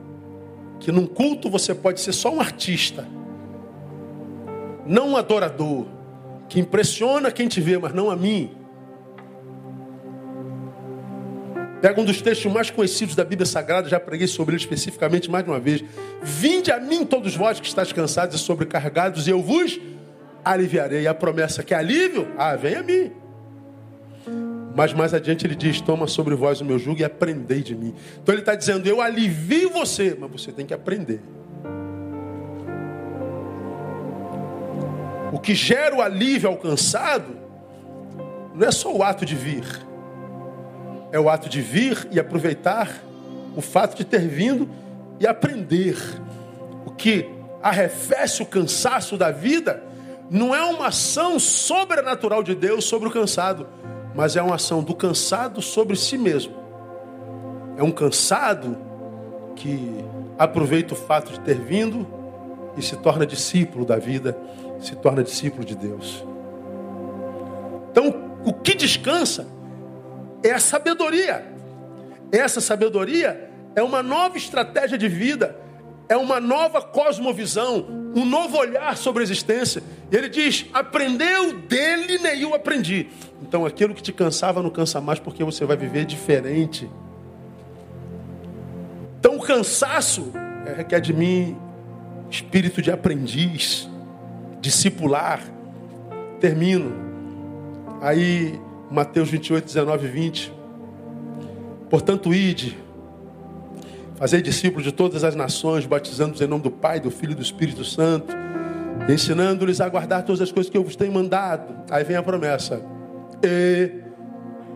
[0.80, 3.08] que num culto você pode ser só um artista,
[4.84, 5.86] não um adorador,
[6.50, 8.65] que impressiona quem te vê, mas não a mim.
[11.82, 15.44] Pega um dos textos mais conhecidos da Bíblia Sagrada, já preguei sobre ele especificamente mais
[15.44, 15.84] de uma vez.
[16.22, 19.80] Vinde a mim todos vós que estáis cansados e sobrecarregados, e eu vos
[20.44, 21.06] aliviarei.
[21.06, 23.12] A promessa que é alívio, ah, vem a mim.
[24.76, 27.94] Mas mais adiante ele diz: Toma sobre vós o meu jugo e aprendei de mim.
[28.22, 31.22] Então ele está dizendo: Eu alivio você, mas você tem que aprender.
[35.32, 37.38] O que gera o alívio alcançado
[38.54, 39.85] não é só o ato de vir
[41.16, 43.02] é o ato de vir e aproveitar
[43.56, 44.70] o fato de ter vindo
[45.18, 45.96] e aprender.
[46.86, 47.30] O que
[47.64, 49.82] arrefece o cansaço da vida
[50.30, 53.66] não é uma ação sobrenatural de Deus sobre o cansado,
[54.14, 56.54] mas é uma ação do cansado sobre si mesmo.
[57.78, 58.78] É um cansado
[59.56, 60.04] que
[60.38, 62.06] aproveita o fato de ter vindo
[62.76, 64.38] e se torna discípulo da vida,
[64.82, 66.26] se torna discípulo de Deus.
[67.90, 68.14] Então,
[68.44, 69.55] o que descansa
[70.48, 71.46] é a sabedoria.
[72.32, 75.58] Essa sabedoria é uma nova estratégia de vida,
[76.08, 79.82] é uma nova cosmovisão, um novo olhar sobre a existência.
[80.12, 83.08] E ele diz: aprendeu dele, nem eu aprendi.
[83.42, 86.90] Então aquilo que te cansava não cansa mais, porque você vai viver diferente.
[89.20, 90.32] Então o cansaço
[90.68, 91.58] é, requer de mim
[92.30, 93.90] espírito de aprendiz,
[94.62, 95.42] discipular.
[96.40, 96.94] Termino.
[98.02, 98.60] Aí
[98.92, 100.54] Mateus 28, 19 e 20.
[101.90, 102.78] Portanto, ide,
[104.16, 107.42] fazei discípulos de todas as nações, batizando-os em nome do Pai, do Filho e do
[107.42, 108.36] Espírito Santo,
[109.10, 111.74] ensinando-lhes a guardar todas as coisas que eu vos tenho mandado.
[111.90, 112.82] Aí vem a promessa.
[113.44, 113.92] E,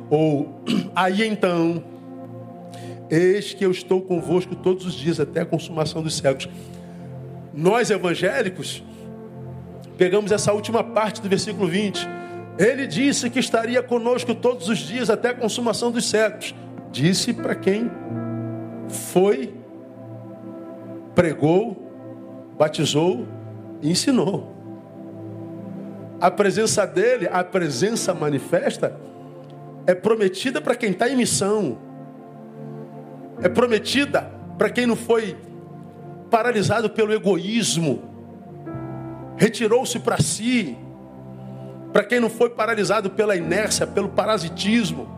[0.09, 0.61] ou,
[0.95, 1.83] aí então,
[3.09, 6.47] Eis que eu estou convosco todos os dias até a consumação dos séculos.
[7.53, 8.83] Nós evangélicos
[9.97, 12.07] pegamos essa última parte do versículo 20.
[12.59, 16.53] Ele disse que estaria conosco todos os dias até a consumação dos séculos.
[16.91, 17.89] Disse para quem
[18.89, 19.53] foi,
[21.15, 21.81] pregou,
[22.57, 23.25] batizou
[23.81, 24.55] e ensinou.
[26.19, 28.95] A presença dele, a presença manifesta,
[29.87, 31.77] é prometida para quem está em missão
[33.41, 35.37] é prometida para quem não foi
[36.29, 38.03] paralisado pelo egoísmo,
[39.37, 40.77] retirou-se para si,
[41.91, 45.09] para quem não foi paralisado pela inércia, pelo parasitismo.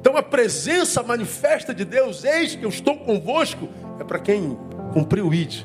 [0.00, 3.68] Então a presença manifesta de Deus, eis que eu estou convosco,
[4.00, 4.56] é para quem
[4.92, 5.62] cumpriu o ID.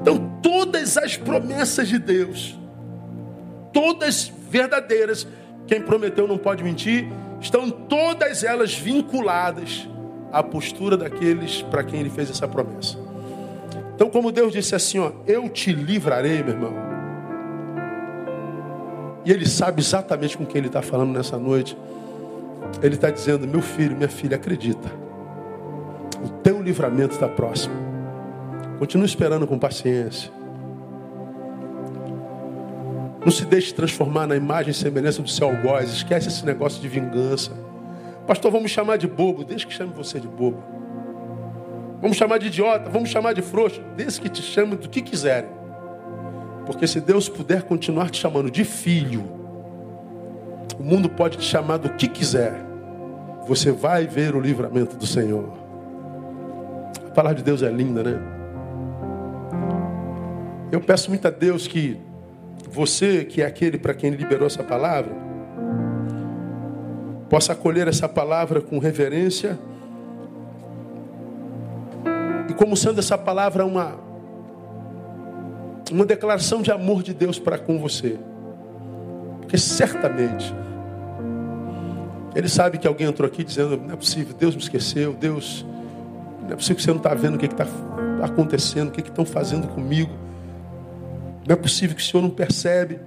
[0.00, 2.58] Então todas as promessas de Deus,
[3.72, 5.26] todas verdadeiras,
[5.66, 7.06] quem prometeu não pode mentir,
[7.40, 9.88] estão todas elas vinculadas
[10.32, 13.07] à postura daqueles para quem ele fez essa promessa.
[13.98, 16.72] Então, como Deus disse assim, ó, eu te livrarei, meu irmão.
[19.24, 21.76] E ele sabe exatamente com quem ele está falando nessa noite.
[22.80, 24.88] Ele está dizendo, meu filho, minha filha, acredita.
[26.24, 27.74] O teu livramento está próximo.
[28.78, 30.30] Continue esperando com paciência.
[33.24, 35.90] Não se deixe transformar na imagem e semelhança do seu algoz.
[35.90, 37.50] Esquece esse negócio de vingança.
[38.28, 39.42] Pastor, vamos chamar de bobo.
[39.42, 40.62] Deixa que chame você de bobo.
[42.00, 43.82] Vamos chamar de idiota, vamos chamar de frouxo.
[43.96, 45.50] Desde que te chame do que quiserem.
[46.64, 49.24] Porque se Deus puder continuar te chamando de filho,
[50.78, 52.54] o mundo pode te chamar do que quiser.
[53.46, 55.52] Você vai ver o livramento do Senhor.
[57.06, 58.20] A palavra de Deus é linda, né?
[60.70, 61.98] Eu peço muito a Deus que
[62.70, 65.12] você, que é aquele para quem liberou essa palavra,
[67.28, 69.58] possa acolher essa palavra com reverência
[72.58, 74.06] como sendo essa palavra uma
[75.90, 78.18] uma declaração de amor de Deus para com você.
[79.40, 80.54] Porque certamente
[82.34, 85.64] ele sabe que alguém entrou aqui dizendo: não é possível, Deus me esqueceu, Deus,
[86.42, 87.66] não é possível que você não está vendo o que está
[88.22, 90.12] acontecendo, o que estão fazendo comigo.
[91.46, 93.00] Não é possível que o Senhor não percebe.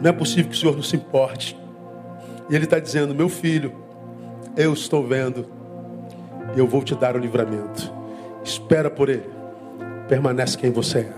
[0.00, 1.58] Não é possível que o Senhor não se importe.
[2.48, 3.74] E Ele está dizendo: Meu filho,
[4.56, 5.57] eu estou vendo.
[6.56, 7.92] Eu vou te dar o livramento.
[8.42, 9.28] Espera por Ele.
[10.08, 11.12] Permanece quem você é.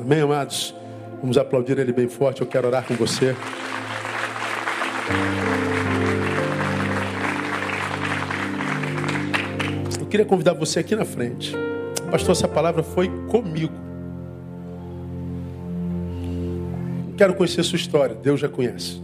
[0.00, 0.74] Amém, amados?
[1.20, 2.40] Vamos aplaudir Ele bem forte.
[2.40, 3.34] Eu quero orar com você.
[10.00, 11.54] Eu queria convidar você aqui na frente.
[12.10, 13.72] Pastor, essa palavra foi comigo.
[17.16, 18.14] Quero conhecer sua história.
[18.14, 19.00] Deus já conhece.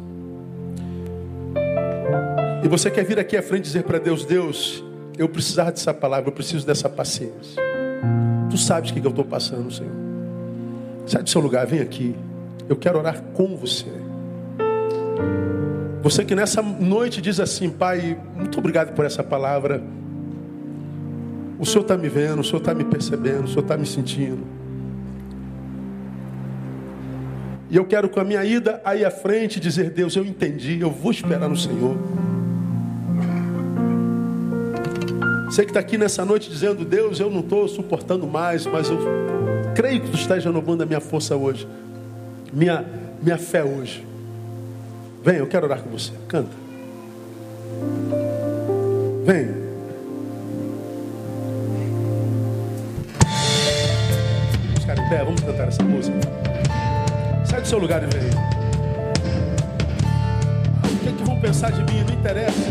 [2.63, 4.85] E você quer vir aqui à frente dizer para Deus: Deus,
[5.21, 7.63] eu precisava dessa palavra, eu preciso dessa paciência.
[8.49, 9.93] Tu sabes o que eu estou passando, Senhor.
[11.07, 12.17] Sai do seu lugar, vem aqui.
[12.67, 13.85] Eu quero orar com você.
[16.03, 19.83] Você que nessa noite diz assim, Pai, muito obrigado por essa palavra.
[21.59, 24.43] O Senhor está me vendo, o Senhor está me percebendo, o Senhor está me sentindo.
[27.69, 30.91] E eu quero com a minha ida aí à frente dizer: Deus, eu entendi, eu
[30.91, 31.95] vou esperar no Senhor.
[35.51, 38.99] Você que está aqui nessa noite dizendo: Deus, eu não estou suportando mais, mas eu
[39.75, 41.67] creio que tu estás renovando a minha força hoje,
[42.53, 42.85] minha,
[43.21, 44.07] minha fé hoje.
[45.25, 46.13] Vem, eu quero orar com você.
[46.29, 46.51] Canta.
[49.25, 49.61] Vem.
[55.09, 56.17] pé, vamos cantar essa música.
[57.45, 58.31] Sai do seu lugar e vem.
[60.85, 62.05] O que, é que vão pensar de mim?
[62.05, 62.71] Não interessa.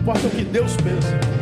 [0.00, 1.39] Importa o que Deus pensa.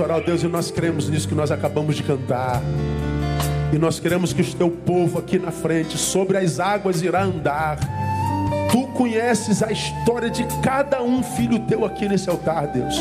[0.00, 2.62] Orar, Deus, e nós cremos nisso que nós acabamos de cantar.
[3.72, 7.78] E nós queremos que o teu povo aqui na frente, sobre as águas, irá andar.
[8.70, 12.96] Tu conheces a história de cada um filho teu aqui nesse altar, Deus.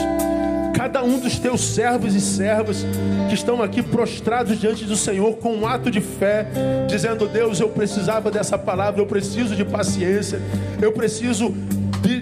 [0.74, 2.86] Cada um dos teus servos e servas
[3.30, 6.48] que estão aqui prostrados diante do Senhor com um ato de fé,
[6.88, 10.42] dizendo: Deus, eu precisava dessa palavra, eu preciso de paciência,
[10.82, 11.54] eu preciso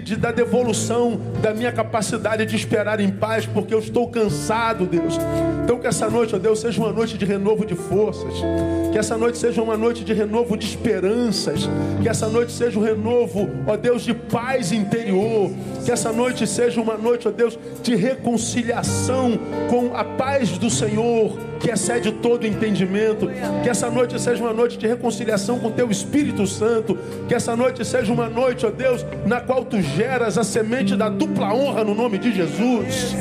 [0.00, 5.18] de, da devolução da minha capacidade de esperar em paz, porque eu estou cansado, Deus.
[5.64, 8.34] Então, que essa noite, ó Deus, seja uma noite de renovo de forças,
[8.90, 11.68] que essa noite seja uma noite de renovo de esperanças,
[12.02, 15.50] que essa noite seja um renovo, ó Deus, de paz interior,
[15.84, 19.38] que essa noite seja uma noite, ó Deus, de reconciliação
[19.70, 23.30] com a paz do Senhor que excede todo entendimento.
[23.62, 26.98] Que essa noite seja uma noite de reconciliação com Teu Espírito Santo.
[27.28, 31.08] Que essa noite seja uma noite, ó Deus, na qual Tu geras a semente da
[31.08, 33.14] dupla honra no nome de Jesus.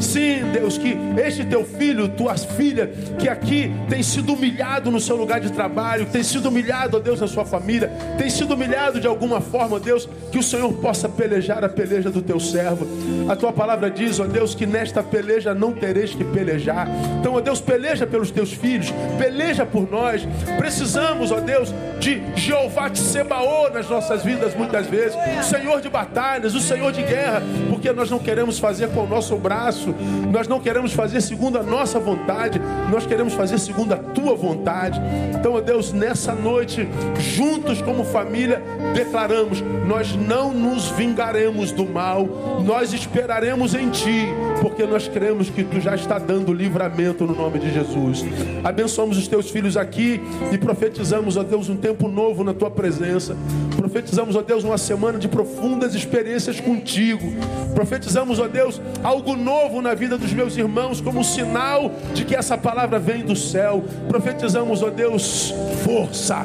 [0.00, 5.14] Sim, Deus, que este Teu filho, Tua filha, que aqui tem sido humilhado no seu
[5.14, 9.06] lugar de trabalho, tem sido humilhado, ó Deus, na sua família, tem sido humilhado de
[9.06, 12.86] alguma forma, ó Deus, que o Senhor possa pelejar a peleja do Teu servo.
[13.28, 16.88] A Tua palavra diz, ó Deus, que nesta peleja não tereis que pelejar.
[17.20, 20.24] Então, ó Deus, peleja peleja pelos teus filhos, peleja por nós.
[20.56, 25.88] Precisamos, ó Deus, de Jeová de Sebaô nas nossas vidas muitas vezes, o Senhor de
[25.88, 29.92] batalhas, o Senhor de guerra, porque nós não queremos fazer com o nosso braço,
[30.30, 35.00] nós não queremos fazer segundo a nossa vontade, nós queremos fazer segundo a tua vontade.
[35.34, 38.62] Então, ó Deus, nessa noite, juntos como família,
[38.94, 44.28] declaramos: nós não nos vingaremos do mal, nós esperaremos em ti,
[44.60, 48.24] porque nós cremos que tu já está dando livramento no nome de Jesus.
[48.62, 50.20] Abençoamos os teus filhos aqui
[50.52, 53.36] e profetizamos, ó Deus, um tempo novo na tua presença.
[53.76, 57.32] Profetizamos, ó Deus, uma semana de profundas experiências contigo.
[57.74, 62.56] Profetizamos, ó Deus, algo novo na vida dos meus irmãos, como sinal de que essa
[62.56, 63.82] palavra vem do céu.
[64.08, 65.52] Profetizamos, ó Deus,
[65.84, 66.44] força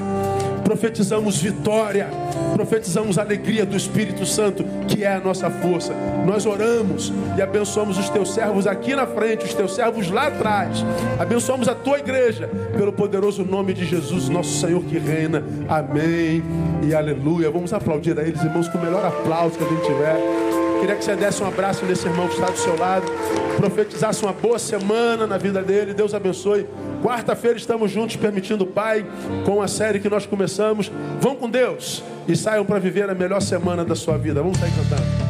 [0.63, 2.09] profetizamos vitória,
[2.53, 5.93] profetizamos alegria do Espírito Santo, que é a nossa força.
[6.25, 10.83] Nós oramos e abençoamos os teus servos aqui na frente, os teus servos lá atrás.
[11.19, 12.47] Abençoamos a tua igreja,
[12.77, 15.43] pelo poderoso nome de Jesus, nosso Senhor que reina.
[15.69, 16.43] Amém
[16.83, 17.49] e aleluia.
[17.49, 20.66] Vamos aplaudir a eles, irmãos, com o melhor aplauso que a gente tiver.
[20.79, 23.05] Queria que você desse um abraço nesse irmão que está do seu lado,
[23.57, 25.93] profetizasse uma boa semana na vida dele.
[25.93, 26.67] Deus abençoe.
[27.03, 29.05] Quarta-feira estamos juntos, permitindo o Pai,
[29.45, 30.91] com a série que nós começamos.
[31.19, 34.41] Vão com Deus e saiam para viver a melhor semana da sua vida.
[34.41, 35.26] Vamos sair cantando.